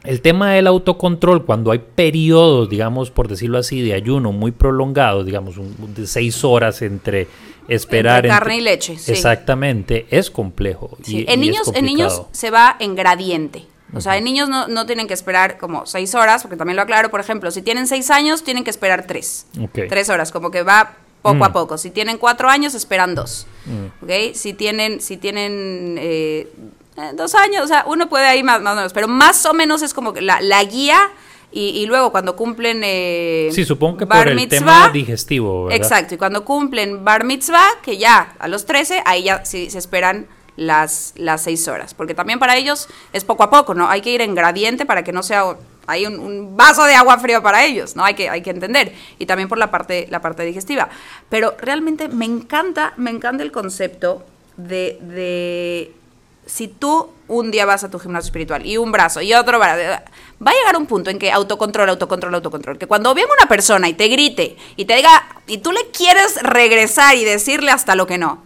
el 0.05 0.21
tema 0.21 0.53
del 0.53 0.67
autocontrol, 0.67 1.45
cuando 1.45 1.71
hay 1.71 1.79
periodos, 1.79 2.69
digamos, 2.69 3.11
por 3.11 3.29
decirlo 3.29 3.59
así, 3.59 3.81
de 3.83 3.95
ayuno 3.95 4.33
muy 4.33 4.51
prolongados, 4.51 5.25
digamos, 5.27 5.57
un- 5.59 5.95
de 5.95 6.07
seis 6.07 6.43
horas 6.45 6.83
entre 6.83 7.29
esperar... 7.69 8.25
Entre 8.25 8.29
carne 8.31 8.57
y 8.57 8.61
leche, 8.61 8.99
sí. 8.99 9.13
Exactamente, 9.13 10.07
es 10.11 10.31
complejo. 10.31 10.97
y- 11.01 11.05
Sí, 11.05 11.25
y 11.29 11.33
En, 11.33 11.41
niños, 11.41 11.71
en 11.75 11.85
niños 11.85 12.23
se 12.33 12.51
va 12.51 12.77
en 12.81 12.95
gradiente. 12.97 13.65
O 13.95 14.01
sea, 14.01 14.17
en 14.17 14.25
niños 14.25 14.49
no, 14.49 14.69
no 14.69 14.87
tienen 14.87 15.07
que 15.07 15.13
esperar 15.15 15.59
como 15.59 15.85
seis 15.85 16.15
horas, 16.15 16.43
porque 16.43 16.57
también 16.57 16.77
lo 16.77 16.83
aclaro, 16.83 17.11
por 17.11 17.21
ejemplo, 17.21 17.51
si 17.51 17.61
tienen 17.61 17.87
seis 17.87 18.11
años, 18.11 18.43
tienen 18.43 18.65
que 18.65 18.71
esperar 18.71 19.07
tres. 19.07 19.47
Tres 19.73 20.09
horas, 20.09 20.33
como 20.33 20.51
que 20.51 20.63
va 20.63 20.95
poco 21.21 21.37
Mm. 21.37 21.43
a 21.45 21.53
poco. 21.53 21.79
Si 21.79 21.91
tienen 21.91 22.17
cuatro 22.19 22.49
años, 22.49 22.75
esperan 22.75 23.15
dos. 23.15 23.47
Mm. 23.67 24.05
¿Ok? 24.05 24.35
Si 24.35 24.55
tienen, 24.55 25.01
si 25.01 25.19
tienen 25.19 25.97
eh, 26.01 26.49
eh, 26.97 27.11
dos 27.15 27.35
años, 27.35 27.65
o 27.65 27.67
sea, 27.69 27.85
uno 27.87 28.09
puede 28.09 28.27
ahí 28.27 28.43
más, 28.43 28.61
más 28.61 28.73
o 28.75 28.77
menos, 28.77 28.93
pero 28.93 29.09
más 29.09 29.45
o 29.47 29.55
menos 29.55 29.83
es 29.83 29.95
como 29.95 30.13
que 30.13 30.21
la, 30.21 30.41
la 30.41 30.63
guía 30.65 31.11
y, 31.51 31.69
y 31.69 31.87
luego 31.87 32.11
cuando 32.13 32.35
cumplen... 32.37 32.81
eh, 32.85 33.51
Sí, 33.53 33.65
supongo 33.65 33.99
que 33.99 34.05
bar 34.05 34.21
por 34.21 34.29
el 34.29 34.37
mitzvah, 34.37 34.59
tema 34.59 34.89
digestivo, 34.91 35.65
¿verdad? 35.65 35.77
Exacto, 35.77 36.15
y 36.15 36.19
cuando 36.19 36.45
cumplen 36.45 37.05
bar 37.05 37.25
mitzvah, 37.25 37.81
que 37.83 37.99
ya 37.99 38.35
a 38.39 38.49
los 38.49 38.65
13, 38.67 39.03
ahí 39.05 39.25
ya 39.25 39.45
sí 39.45 39.71
se 39.71 39.79
esperan 39.79 40.27
las, 40.57 41.13
las 41.17 41.43
seis 41.43 41.67
horas, 41.69 41.95
porque 41.95 42.15
también 42.15 42.39
para 42.39 42.57
ellos 42.57 42.89
es 43.13 43.25
poco 43.25 43.43
a 43.43 43.51
poco, 43.51 43.75
¿no? 43.75 43.89
Hay 43.89 44.01
que 44.03 44.11
ir 44.11 44.21
en 44.21 44.35
gradiente 44.35 44.85
para 44.87 45.03
que 45.03 45.13
no 45.13 45.23
sea 45.23 45.57
hay 45.87 46.07
un, 46.07 46.21
un 46.21 46.57
vaso 46.57 46.85
de 46.85 46.95
agua 46.95 47.19
frío 47.19 47.43
para 47.43 47.65
ellos, 47.65 47.97
¿no? 47.97 48.05
Hay 48.05 48.15
que, 48.15 48.29
hay 48.31 48.41
que 48.41 48.51
entender. 48.51 48.95
Y 49.19 49.27
también 49.27 49.49
por 49.49 49.59
la 49.59 49.71
parte, 49.73 50.07
la 50.11 50.21
parte 50.21 50.45
digestiva. 50.45 50.89
Pero 51.29 51.57
realmente 51.59 52.09
me 52.09 52.25
encanta, 52.25 52.93
me 52.97 53.11
encanta 53.11 53.43
el 53.43 53.51
concepto 53.51 54.25
de, 54.57 54.99
de 55.03 55.93
si 56.47 56.69
tú 56.69 57.11
un 57.29 57.51
día 57.51 57.65
vas 57.65 57.85
a 57.85 57.91
tu 57.91 57.99
gimnasio 57.99 58.29
espiritual 58.29 58.67
y 58.67 58.77
un 58.77 58.93
brazo 58.93 59.23
y 59.23 59.33
otro 59.33 59.59
brazo, 59.59 59.81
va 60.45 60.51
a 60.51 60.55
llegar 60.55 60.77
un 60.77 60.87
punto 60.87 61.11
en 61.11 61.19
que 61.19 61.31
autocontrol, 61.31 61.89
autocontrol, 61.89 62.35
autocontrol, 62.35 62.79
que 62.79 62.87
cuando 62.87 63.15
venga 63.15 63.29
una 63.39 63.49
persona 63.49 63.89
y 63.89 63.95
te 63.95 64.09
grite 64.09 64.57
y 64.77 64.85
te 64.85 64.97
diga, 64.97 65.41
y 65.47 65.59
tú 65.59 65.73
le 65.73 65.91
quieres 65.91 66.43
regresar 66.43 67.17
y 67.17 67.25
decirle 67.25 67.71
hasta 67.71 67.95
lo 67.95 68.07
que 68.07 68.19
no, 68.19 68.43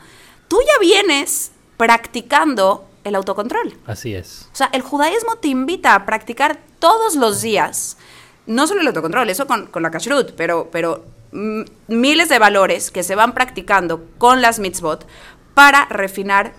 tú 0.48 0.58
ya 0.60 0.78
vienes 0.80 1.52
practicando 1.76 2.84
el 3.04 3.14
autocontrol. 3.14 3.76
Así 3.86 4.14
es. 4.14 4.48
O 4.52 4.56
sea, 4.56 4.68
el 4.72 4.82
judaísmo 4.82 5.36
te 5.36 5.48
invita 5.48 5.94
a 5.94 6.06
practicar 6.06 6.58
todos 6.78 7.16
los 7.16 7.40
días, 7.40 7.96
no 8.46 8.66
solo 8.66 8.82
el 8.82 8.86
autocontrol, 8.88 9.28
eso 9.30 9.46
con, 9.46 9.66
con 9.66 9.82
la 9.82 9.90
kashrut, 9.90 10.32
pero, 10.32 10.68
pero 10.70 11.04
miles 11.32 12.28
de 12.28 12.38
valores 12.38 12.90
que 12.90 13.02
se 13.02 13.14
van 13.14 13.34
practicando 13.34 14.04
con 14.18 14.40
las 14.42 14.58
mitzvot 14.58 15.06
para 15.54 15.86
refinar 15.86 16.54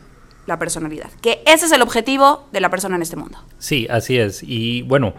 la 0.47 0.57
personalidad. 0.57 1.09
Que 1.21 1.41
ese 1.45 1.67
es 1.67 1.71
el 1.71 1.81
objetivo 1.83 2.47
de 2.51 2.61
la 2.61 2.69
persona 2.69 2.95
en 2.95 3.03
este 3.03 3.15
mundo. 3.15 3.37
Sí, 3.59 3.85
así 3.89 4.17
es. 4.17 4.41
Y 4.41 4.81
bueno, 4.83 5.13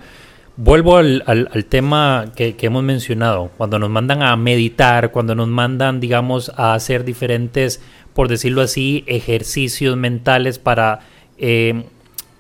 vuelvo 0.57 0.97
al, 0.97 1.23
al- 1.27 1.65
tema 1.67 2.33
que, 2.35 2.57
que 2.57 2.67
hemos 2.67 2.83
mencionado. 2.83 3.51
Cuando 3.57 3.79
nos 3.79 3.91
mandan 3.91 4.23
a 4.23 4.35
meditar, 4.37 5.13
cuando 5.13 5.35
nos 5.35 5.47
mandan, 5.49 6.01
digamos, 6.01 6.51
a 6.57 6.75
hacer 6.75 7.05
diferentes, 7.05 7.81
por 8.15 8.27
decirlo 8.29 8.63
así, 8.63 9.05
ejercicios 9.07 9.97
mentales 9.97 10.59
para 10.59 11.01
eh, 11.37 11.85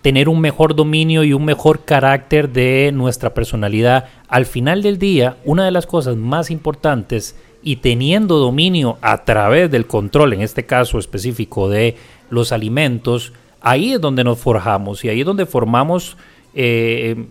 tener 0.02 0.28
un 0.28 0.40
mejor 0.40 0.74
dominio 0.74 1.22
y 1.24 1.32
un 1.32 1.44
mejor 1.44 1.84
carácter 1.84 2.48
de 2.48 2.90
nuestra 2.94 3.34
personalidad. 3.34 4.06
Al 4.28 4.46
final 4.46 4.82
del 4.82 4.98
día, 4.98 5.36
una 5.44 5.64
de 5.64 5.70
las 5.70 5.86
cosas 5.86 6.16
más 6.16 6.50
importantes 6.50 7.36
y 7.68 7.76
teniendo 7.76 8.38
dominio 8.38 8.96
a 9.02 9.24
través 9.26 9.70
del 9.70 9.86
control, 9.86 10.32
en 10.32 10.40
este 10.40 10.64
caso 10.64 10.98
específico 10.98 11.68
de 11.68 11.96
los 12.30 12.50
alimentos, 12.50 13.34
ahí 13.60 13.92
es 13.92 14.00
donde 14.00 14.24
nos 14.24 14.38
forjamos 14.38 15.04
y 15.04 15.10
ahí 15.10 15.20
es 15.20 15.26
donde 15.26 15.44
formamos 15.44 16.16
eh, 16.54 17.26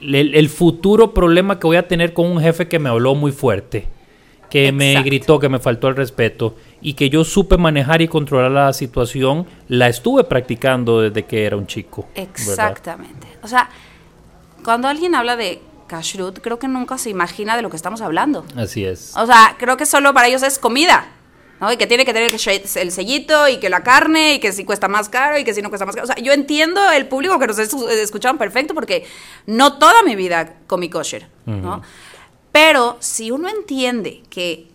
el, 0.00 0.36
el 0.36 0.48
futuro 0.50 1.12
problema 1.12 1.58
que 1.58 1.66
voy 1.66 1.78
a 1.78 1.88
tener 1.88 2.12
con 2.12 2.26
un 2.26 2.40
jefe 2.40 2.68
que 2.68 2.78
me 2.78 2.90
habló 2.90 3.16
muy 3.16 3.32
fuerte, 3.32 3.88
que 4.50 4.70
me 4.70 5.02
gritó, 5.02 5.40
que 5.40 5.48
me 5.48 5.58
faltó 5.58 5.88
el 5.88 5.96
respeto 5.96 6.54
y 6.80 6.94
que 6.94 7.10
yo 7.10 7.24
supe 7.24 7.56
manejar 7.56 8.02
y 8.02 8.06
controlar 8.06 8.52
la 8.52 8.72
situación, 8.72 9.48
la 9.66 9.88
estuve 9.88 10.22
practicando 10.22 11.00
desde 11.00 11.24
que 11.24 11.44
era 11.44 11.56
un 11.56 11.66
chico. 11.66 12.06
¿verdad? 12.14 12.30
Exactamente. 12.30 13.26
O 13.42 13.48
sea, 13.48 13.68
cuando 14.62 14.86
alguien 14.86 15.16
habla 15.16 15.34
de 15.34 15.60
kashrut, 15.86 16.40
creo 16.40 16.58
que 16.58 16.68
nunca 16.68 16.98
se 16.98 17.10
imagina 17.10 17.56
de 17.56 17.62
lo 17.62 17.70
que 17.70 17.76
estamos 17.76 18.00
hablando. 18.00 18.44
Así 18.56 18.84
es. 18.84 19.12
O 19.16 19.26
sea, 19.26 19.56
creo 19.58 19.76
que 19.76 19.86
solo 19.86 20.12
para 20.14 20.28
ellos 20.28 20.42
es 20.42 20.58
comida. 20.58 21.08
¿no? 21.60 21.72
Y 21.72 21.78
que 21.78 21.86
tiene 21.86 22.04
que 22.04 22.12
tener 22.12 22.32
el, 22.34 22.38
sellito 22.92 23.48
y 23.48 23.58
que 23.58 23.70
la 23.70 23.82
carne 23.82 24.34
y 24.34 24.40
que 24.40 24.52
si 24.52 24.64
cuesta 24.64 24.88
más 24.88 25.08
caro 25.08 25.38
y 25.38 25.44
que 25.44 25.54
si 25.54 25.62
no 25.62 25.70
cuesta 25.70 25.86
más 25.86 25.94
caro. 25.94 26.04
O 26.04 26.06
sea, 26.06 26.22
yo 26.22 26.32
entiendo 26.34 26.90
el 26.90 27.08
público 27.08 27.38
que 27.38 27.46
nos 27.46 27.58
es- 27.58 27.72
escucharon 27.72 28.36
perfecto 28.36 28.74
porque 28.74 29.06
no 29.46 29.78
toda 29.78 30.02
mi 30.02 30.16
vida 30.16 30.56
comí 30.66 30.90
kosher, 30.90 31.28
¿no? 31.46 31.80
Pero 32.52 32.96
si 33.00 33.30
uno 33.30 33.48
entiende 33.48 34.22
que, 34.28 34.68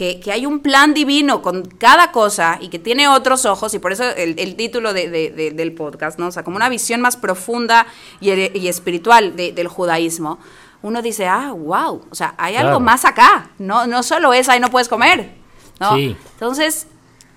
que, 0.00 0.18
que 0.18 0.32
hay 0.32 0.46
un 0.46 0.60
plan 0.60 0.94
divino 0.94 1.42
con 1.42 1.62
cada 1.62 2.10
cosa 2.10 2.56
y 2.58 2.68
que 2.70 2.78
tiene 2.78 3.06
otros 3.06 3.44
ojos, 3.44 3.74
y 3.74 3.78
por 3.80 3.92
eso 3.92 4.04
el, 4.16 4.38
el 4.38 4.56
título 4.56 4.94
de- 4.94 5.10
de- 5.10 5.28
de- 5.30 5.50
del 5.50 5.72
podcast, 5.74 6.18
¿no? 6.18 6.28
O 6.28 6.32
sea, 6.32 6.42
como 6.42 6.56
una 6.56 6.70
visión 6.70 7.02
más 7.02 7.18
profunda 7.18 7.86
y, 8.18 8.30
y 8.58 8.68
espiritual 8.68 9.36
de- 9.36 9.52
del 9.52 9.68
judaísmo, 9.68 10.38
uno 10.80 11.02
dice, 11.02 11.26
ah, 11.26 11.52
wow, 11.52 12.00
o 12.10 12.14
sea, 12.14 12.34
hay 12.38 12.54
Claro. 12.54 12.68
algo 12.68 12.80
más 12.80 13.04
acá, 13.04 13.50
no, 13.58 13.86
no 13.86 14.02
solo 14.02 14.32
es 14.32 14.48
ahí 14.48 14.58
no 14.58 14.70
puedes 14.70 14.88
comer, 14.88 15.32
¿no? 15.78 15.94
Sí. 15.96 16.16
Entonces, 16.32 16.86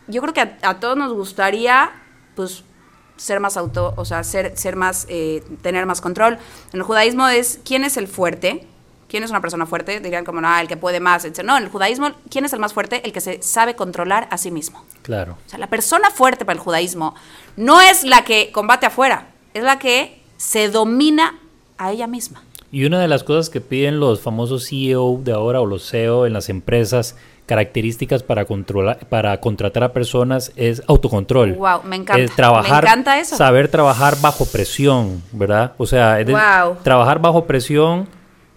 yo 0.07 0.21
creo 0.21 0.33
que 0.33 0.39
a, 0.39 0.57
a 0.61 0.79
todos 0.79 0.95
nos 0.95 1.11
gustaría, 1.11 1.91
pues, 2.37 2.63
ser 3.17 3.41
más 3.41 3.57
auto, 3.57 3.93
o 3.97 4.05
sea, 4.05 4.23
ser, 4.23 4.57
ser 4.57 4.77
más, 4.77 5.05
eh, 5.09 5.43
tener 5.61 5.85
más 5.85 5.99
control. 5.99 6.35
En 6.71 6.79
el 6.79 6.83
judaísmo 6.83 7.27
es, 7.27 7.59
¿quién 7.65 7.83
es 7.83 7.97
el 7.97 8.07
fuerte? 8.07 8.65
¿Quién 9.13 9.23
es 9.23 9.29
una 9.29 9.41
persona 9.41 9.67
fuerte? 9.67 9.99
Dirían 9.99 10.25
como, 10.25 10.41
no, 10.41 10.57
el 10.57 10.67
que 10.67 10.75
puede 10.75 10.99
más. 10.99 11.23
No, 11.45 11.55
en 11.55 11.61
el 11.65 11.69
judaísmo, 11.69 12.13
¿quién 12.31 12.45
es 12.45 12.53
el 12.53 12.57
más 12.59 12.73
fuerte? 12.73 12.99
El 13.05 13.13
que 13.13 13.21
se 13.21 13.43
sabe 13.43 13.75
controlar 13.75 14.27
a 14.31 14.39
sí 14.39 14.49
mismo. 14.49 14.83
Claro. 15.03 15.37
O 15.45 15.49
sea, 15.51 15.59
la 15.59 15.67
persona 15.67 16.09
fuerte 16.09 16.45
para 16.45 16.55
el 16.57 16.59
judaísmo 16.59 17.13
no 17.55 17.79
es 17.79 18.03
la 18.03 18.23
que 18.23 18.51
combate 18.51 18.87
afuera, 18.87 19.27
es 19.53 19.61
la 19.63 19.77
que 19.77 20.19
se 20.37 20.67
domina 20.69 21.37
a 21.77 21.91
ella 21.91 22.07
misma. 22.07 22.41
Y 22.71 22.85
una 22.85 22.99
de 22.99 23.07
las 23.07 23.23
cosas 23.23 23.51
que 23.51 23.61
piden 23.61 23.99
los 23.99 24.19
famosos 24.19 24.67
CEO 24.67 25.19
de 25.23 25.31
ahora 25.33 25.61
o 25.61 25.67
los 25.67 25.87
CEO 25.87 26.25
en 26.25 26.33
las 26.33 26.49
empresas 26.49 27.15
características 27.45 28.23
para 28.23 28.45
controlar, 28.45 28.97
para 29.09 29.39
contratar 29.39 29.83
a 29.83 29.93
personas 29.93 30.51
es 30.55 30.81
autocontrol. 30.87 31.53
Wow, 31.53 31.83
me 31.83 31.97
encanta. 31.97 32.19
Es 32.23 32.35
trabajar, 32.35 32.83
me 32.83 32.89
encanta 32.89 33.19
eso. 33.19 33.37
saber 33.37 33.67
trabajar 33.67 34.15
bajo 34.21 34.47
presión, 34.47 35.21
¿verdad? 35.31 35.73
O 35.77 35.85
sea, 35.85 36.19
es 36.19 36.25
de- 36.25 36.33
Wow. 36.33 36.77
trabajar 36.81 37.19
bajo 37.19 37.45
presión. 37.45 38.07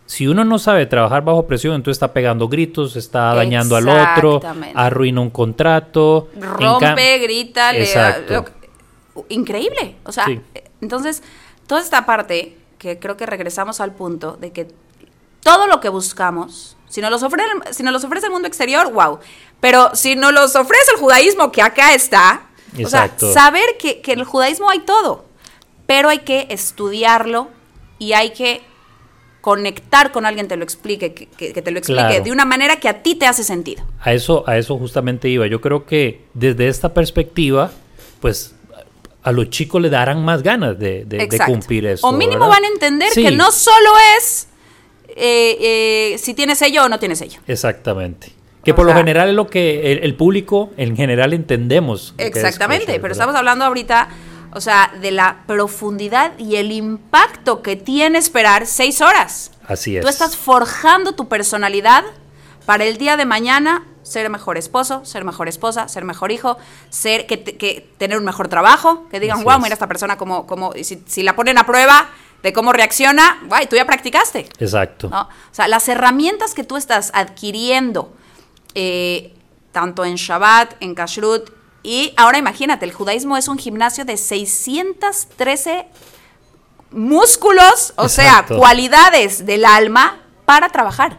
Si 0.07 0.29
uno 0.29 0.45
no 0.45 0.59
sabe 0.61 0.87
trabajar 0.87 1.25
bajo 1.25 1.47
presión, 1.47 1.75
entonces 1.75 1.97
está 1.97 2.13
pegando 2.13 2.49
gritos, 2.49 2.95
está 2.97 3.35
dañando 3.35 3.75
al 3.77 3.89
otro, 3.89 4.41
arruina 4.75 5.21
un 5.21 5.31
contrato. 5.31 6.29
rompe, 6.41 7.19
grita, 7.19 7.73
le 7.73 7.89
lo- 8.29 8.45
increíble. 9.29 9.97
O 10.05 10.13
sea, 10.13 10.25
Sí. 10.27 10.41
entonces, 10.81 11.23
toda 11.67 11.81
esta 11.81 12.07
parte, 12.07 12.57
que 12.79 12.99
creo 12.99 13.17
que 13.17 13.27
regresamos 13.27 13.81
al 13.81 13.93
punto 13.95 14.37
de 14.41 14.53
que 14.53 14.69
todo 15.43 15.67
lo 15.67 15.81
que 15.81 15.89
buscamos, 15.89 16.77
si 16.89 17.01
nos 17.01 17.11
los 17.11 17.23
ofrece, 17.23 17.49
si 17.73 17.83
nos 17.83 17.93
los 17.93 18.05
ofrece 18.05 18.27
el 18.27 18.33
mundo 18.33 18.47
exterior, 18.47 18.93
wow. 18.93 19.19
Pero 19.61 19.91
si 19.95 20.15
nos 20.15 20.33
los 20.33 20.55
ofrece 20.55 20.93
el 20.95 21.01
judaísmo, 21.01 21.51
que 21.51 21.63
acá 21.63 21.95
está, 21.95 22.43
Exacto. 22.77 23.27
o 23.27 23.33
sea, 23.33 23.43
saber 23.45 23.65
que, 23.79 24.01
que 24.03 24.13
en 24.13 24.21
el 24.21 24.25
judaísmo 24.25 24.69
hay 24.71 24.81
todo, 24.81 25.25
pero 25.87 26.09
hay 26.11 26.19
que 26.21 26.47
estudiarlo 26.51 27.49
y 27.99 28.13
hay 28.13 28.31
que 28.31 28.61
conectar 29.47 30.11
con 30.11 30.27
alguien 30.27 30.49
te 30.49 30.57
lo 30.57 30.65
explique, 30.65 31.15
que, 31.15 31.29
que- 31.29 31.63
te 31.63 31.71
lo 31.71 31.79
explique 31.79 32.03
Claro. 32.03 32.25
de 32.25 32.33
una 32.33 32.45
manera 32.45 32.81
que 32.81 32.89
a 32.89 33.01
ti 33.05 33.15
te 33.15 33.27
hace 33.27 33.45
sentido. 33.45 33.85
A 34.01 34.13
eso, 34.13 34.43
a 34.49 34.59
eso 34.59 34.77
justamente 34.77 35.29
iba. 35.29 35.47
Yo 35.47 35.61
creo 35.61 35.87
que 35.87 36.23
desde 36.35 36.67
esta 36.67 36.93
perspectiva, 36.93 37.71
pues 38.21 38.57
a 39.23 39.31
los 39.31 39.49
chicos 39.51 39.81
le 39.81 39.89
darán 39.89 40.25
más 40.25 40.43
ganas 40.43 40.77
de, 40.81 41.05
de- 41.05 41.19
de 41.19 41.23
Exacto. 41.23 41.53
cumplir 41.53 41.87
eso. 41.87 42.05
O 42.09 42.11
mínimo 42.11 42.41
¿verdad? 42.41 42.57
van 42.57 42.65
a 42.65 42.67
entender 42.67 43.09
Sí, 43.13 43.23
que 43.23 43.31
no 43.31 43.53
solo 43.53 43.91
es 44.19 44.49
eh, 45.11 46.13
eh, 46.15 46.19
si 46.19 46.35
tienes 46.35 46.59
sello 46.59 46.85
o 46.85 46.89
no 46.89 46.99
tienes 46.99 47.21
sello. 47.21 47.39
Exactamente. 47.47 48.33
Que 48.65 48.73
O 48.73 48.75
por 48.75 48.85
lo 48.85 48.95
general 48.95 49.29
es 49.29 49.35
lo 49.37 49.47
que 49.47 49.93
el, 49.93 49.99
el 50.03 50.17
público 50.17 50.71
en 50.77 50.97
general 50.97 51.33
entendemos. 51.35 52.17
Exactamente, 52.19 52.87
kosher, 52.87 53.01
pero 53.01 53.13
estamos 53.13 53.37
hablando 53.37 53.65
ahorita, 53.65 54.09
o 54.57 54.61
sea, 54.63 54.91
de 55.03 55.11
la 55.11 55.43
profundidad 55.47 56.33
y 56.39 56.57
el 56.57 56.73
impacto 56.73 57.61
que 57.61 57.77
tiene 57.77 58.17
esperar 58.17 58.67
seis 58.67 59.03
horas. 59.03 59.51
Así 59.69 59.99
es. 59.99 60.03
Tú 60.03 60.09
estás 60.09 60.35
forjando 60.35 61.13
tu 61.13 61.29
personalidad 61.29 62.05
para 62.65 62.85
el 62.85 62.97
día 62.97 63.19
de 63.19 63.27
mañana 63.27 63.85
ser 64.03 64.31
mejor 64.31 64.57
esposo, 64.57 65.05
ser 65.05 65.25
mejor 65.25 65.49
esposa, 65.49 65.89
ser 65.89 66.07
mejor 66.07 66.33
hijo, 66.33 66.57
ser 66.89 67.27
que, 67.27 67.43
que 67.43 67.87
tener 67.99 68.17
un 68.17 68.25
mejor 68.25 68.49
trabajo, 68.49 69.07
que 69.11 69.21
digan, 69.21 69.37
Así 69.37 69.45
wow, 69.45 69.57
es. 69.57 69.63
mira 69.63 69.75
esta 69.75 69.89
persona 69.89 70.17
como, 70.17 70.47
como 70.47 70.73
y 70.75 70.85
si, 70.85 71.03
si 71.07 71.23
la 71.23 71.37
ponen 71.37 71.59
a 71.59 71.67
prueba 71.67 72.09
de 72.43 72.55
cómo 72.55 72.73
reacciona, 72.73 73.41
guay, 73.49 73.67
tú 73.67 73.77
ya 73.77 73.85
practicaste. 73.85 74.49
Exacto. 74.59 75.11
¿no? 75.11 75.21
O 75.21 75.55
sea, 75.55 75.69
las 75.69 75.87
herramientas 75.91 76.55
que 76.55 76.65
tú 76.65 76.79
estás 76.79 77.11
adquiriendo, 77.13 78.11
eh, 78.75 79.35
tanto 79.73 80.07
en 80.07 80.15
Shabbat, 80.15 80.77
en 80.81 80.95
Kashrut, 80.95 81.51
y 81.87 82.13
ahora 82.17 82.37
imagínate, 82.37 82.85
el 82.85 82.93
judaísmo 82.93 83.37
es 83.37 83.47
un 83.47 83.59
gimnasio 83.59 84.05
de 84.05 84.17
613 84.17 85.87
músculos, 86.91 87.93
o 87.97 88.07
Exacto. 88.07 88.55
sea, 88.55 88.59
cualidades 88.59 89.47
del 89.47 89.65
alma 89.65 90.19
para 90.45 90.69
trabajar. 90.71 91.19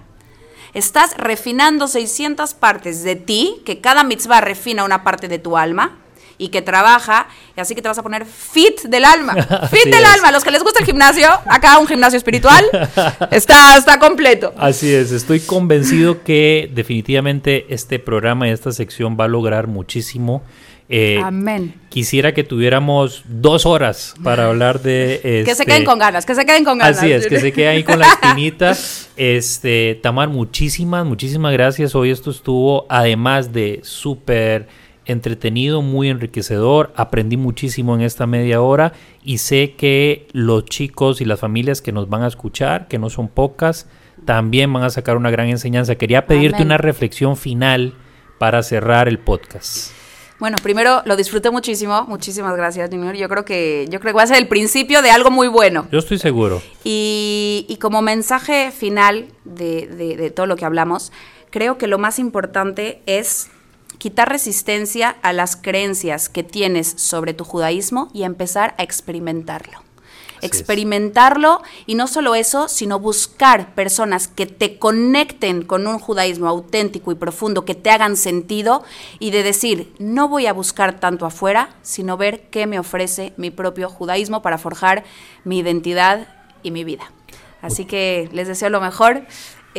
Estás 0.73 1.15
refinando 1.15 1.87
600 1.87 2.53
partes 2.53 3.03
de 3.03 3.15
ti, 3.15 3.61
que 3.65 3.79
cada 3.79 4.03
mitzvah 4.03 4.41
refina 4.41 4.83
una 4.83 5.05
parte 5.05 5.29
de 5.29 5.39
tu 5.39 5.55
alma 5.57 5.99
y 6.37 6.49
que 6.49 6.61
trabaja, 6.61 7.29
y 7.55 7.61
así 7.61 7.73
que 7.73 7.81
te 7.81 7.87
vas 7.87 7.97
a 7.97 8.03
poner 8.03 8.25
fit 8.25 8.81
del 8.81 9.05
alma. 9.05 9.35
Fit 9.71 9.85
del 9.85 10.03
es. 10.03 10.09
alma. 10.09 10.33
Los 10.33 10.43
que 10.43 10.51
les 10.51 10.63
gusta 10.63 10.76
gimnasio, 10.97 11.27
acá 11.45 11.77
un 11.77 11.85
gimnasio 11.85 12.17
espiritual, 12.17 12.65
está, 13.31 13.77
está 13.77 13.99
completo. 13.99 14.51
Así 14.57 14.91
es, 14.91 15.11
estoy 15.11 15.39
convencido 15.39 16.23
que 16.23 16.71
definitivamente 16.73 17.67
este 17.69 17.99
programa 17.99 18.47
y 18.47 18.51
esta 18.51 18.71
sección 18.71 19.15
va 19.19 19.25
a 19.25 19.27
lograr 19.27 19.67
muchísimo. 19.67 20.41
Eh, 20.89 21.21
Amén. 21.23 21.75
Quisiera 21.89 22.33
que 22.33 22.43
tuviéramos 22.43 23.23
dos 23.27 23.67
horas 23.67 24.15
para 24.23 24.47
hablar 24.47 24.81
de... 24.81 25.19
Que 25.21 25.45
se 25.45 25.51
este, 25.51 25.65
queden 25.65 25.85
con 25.85 25.99
ganas, 25.99 26.25
que 26.25 26.33
se 26.33 26.45
queden 26.45 26.63
con 26.63 26.79
ganas. 26.79 26.97
Así 26.97 27.11
es, 27.11 27.27
que 27.27 27.39
se 27.39 27.51
quede 27.51 27.67
ahí 27.67 27.83
con 27.83 27.99
la 27.99 28.07
espinita. 28.07 28.75
Este, 29.17 29.99
Tamar, 30.03 30.29
muchísimas, 30.29 31.03
muchísimas 31.03 31.51
gracias. 31.51 31.95
Hoy 31.95 32.11
esto 32.11 32.29
estuvo, 32.29 32.85
además 32.87 33.51
de 33.51 33.79
súper 33.83 34.67
entretenido, 35.07 35.81
muy 35.81 36.09
enriquecedor. 36.09 36.93
Aprendí 36.95 37.37
muchísimo 37.37 37.95
en 37.95 38.01
esta 38.01 38.27
media 38.27 38.61
hora 38.61 38.93
y 39.23 39.39
sé 39.39 39.73
que 39.75 40.27
los 40.33 40.65
chicos 40.65 41.21
y 41.21 41.25
las 41.25 41.39
familias 41.39 41.81
que 41.81 41.91
nos 41.91 42.09
van 42.09 42.23
a 42.23 42.27
escuchar, 42.27 42.87
que 42.87 42.99
no 42.99 43.09
son 43.09 43.27
pocas, 43.27 43.87
también 44.25 44.71
van 44.73 44.83
a 44.83 44.89
sacar 44.89 45.17
una 45.17 45.31
gran 45.31 45.47
enseñanza. 45.47 45.95
Quería 45.95 46.25
pedirte 46.27 46.57
Amén. 46.57 46.67
una 46.67 46.77
reflexión 46.77 47.37
final 47.37 47.93
para 48.39 48.61
cerrar 48.63 49.07
el 49.07 49.19
podcast. 49.19 49.91
Bueno, 50.39 50.57
primero 50.61 51.01
lo 51.05 51.15
disfruté 51.15 51.49
muchísimo. 51.49 52.03
Muchísimas 52.07 52.55
gracias, 52.55 52.89
Junior. 52.91 53.15
Yo 53.15 53.27
creo 53.27 53.43
que, 53.43 53.87
yo 53.89 53.99
creo 53.99 54.13
que 54.13 54.17
va 54.17 54.23
a 54.23 54.27
ser 54.27 54.37
el 54.37 54.47
principio 54.47 55.01
de 55.01 55.09
algo 55.09 55.31
muy 55.31 55.47
bueno. 55.47 55.87
Yo 55.91 55.97
estoy 55.97 56.19
seguro. 56.19 56.61
Y, 56.83 57.65
y 57.67 57.77
como 57.77 58.03
mensaje 58.03 58.69
final 58.71 59.29
de, 59.45 59.87
de- 59.87 60.15
de 60.15 60.29
todo 60.29 60.45
lo 60.45 60.55
que 60.55 60.65
hablamos, 60.65 61.11
creo 61.49 61.79
que 61.79 61.87
lo 61.87 61.97
más 61.97 62.19
importante 62.19 63.01
es 63.07 63.49
quitar 63.97 64.29
resistencia 64.29 65.15
a 65.21 65.33
las 65.33 65.55
creencias 65.55 66.29
que 66.29 66.43
tienes 66.43 66.87
sobre 66.97 67.33
tu 67.33 67.43
judaísmo 67.43 68.09
y 68.13 68.23
empezar 68.23 68.75
a 68.77 68.83
experimentarlo. 68.83 69.79
Así 70.37 70.45
es. 70.45 70.51
experimentarlo 70.51 71.63
y 71.87 71.95
no 71.95 72.07
solo 72.07 72.35
eso, 72.35 72.67
sino 72.67 72.99
buscar 72.99 73.73
personas 73.73 74.27
que 74.27 74.45
te 74.45 74.77
conecten 74.77 75.63
con 75.63 75.87
un 75.87 75.97
judaísmo 75.97 76.47
auténtico 76.47 77.11
y 77.11 77.15
profundo, 77.15 77.65
que 77.65 77.73
te 77.73 77.89
hagan 77.89 78.15
sentido 78.15 78.83
y 79.17 79.31
de 79.31 79.41
decir, 79.41 79.93
no 79.97 80.29
voy 80.29 80.45
a 80.45 80.53
buscar 80.53 80.99
tanto 80.99 81.25
afuera, 81.25 81.75
sino 81.81 82.17
ver 82.17 82.49
qué 82.49 82.67
me 82.67 82.77
ofrece 82.77 83.33
mi 83.35 83.49
propio 83.49 83.89
judaísmo 83.89 84.43
para 84.43 84.59
forjar 84.59 85.03
mi 85.43 85.57
identidad 85.59 86.27
y 86.61 86.69
mi 86.69 86.83
vida. 86.83 87.11
Así 87.61 87.85
que 87.85 88.29
les 88.31 88.47
deseo 88.47 88.69
lo 88.69 88.79
mejor 88.79 89.25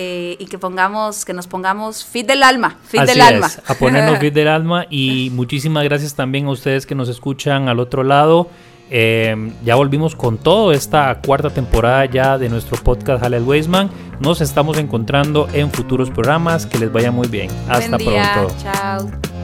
eh, 0.00 0.36
y 0.38 0.46
que 0.46 0.58
pongamos, 0.58 1.24
que 1.24 1.32
nos 1.32 1.48
pongamos 1.48 2.04
fit 2.04 2.24
del 2.24 2.44
alma, 2.44 2.76
fit 2.84 3.00
Así 3.00 3.08
del 3.08 3.18
es, 3.18 3.26
alma. 3.26 3.50
a 3.66 3.74
ponernos 3.74 4.18
fit 4.20 4.32
del 4.32 4.46
alma 4.46 4.86
y 4.88 5.30
muchísimas 5.34 5.82
gracias 5.82 6.14
también 6.14 6.46
a 6.46 6.50
ustedes 6.50 6.86
que 6.86 6.94
nos 6.94 7.08
escuchan 7.08 7.68
al 7.68 7.80
otro 7.80 8.04
lado. 8.04 8.48
Eh, 8.92 9.50
ya 9.64 9.74
volvimos 9.74 10.14
con 10.14 10.38
todo 10.38 10.70
esta 10.70 11.20
cuarta 11.20 11.50
temporada 11.50 12.04
ya 12.04 12.38
de 12.38 12.48
nuestro 12.48 12.80
podcast 12.80 13.24
Halel 13.24 13.42
Weisman. 13.42 13.90
Nos 14.20 14.40
estamos 14.40 14.78
encontrando 14.78 15.48
en 15.52 15.68
futuros 15.72 16.10
programas. 16.10 16.64
Que 16.64 16.78
les 16.78 16.92
vaya 16.92 17.10
muy 17.10 17.26
bien. 17.26 17.50
Hasta 17.68 17.96
día. 17.96 18.30
pronto. 18.34 18.54
Chao. 18.62 19.37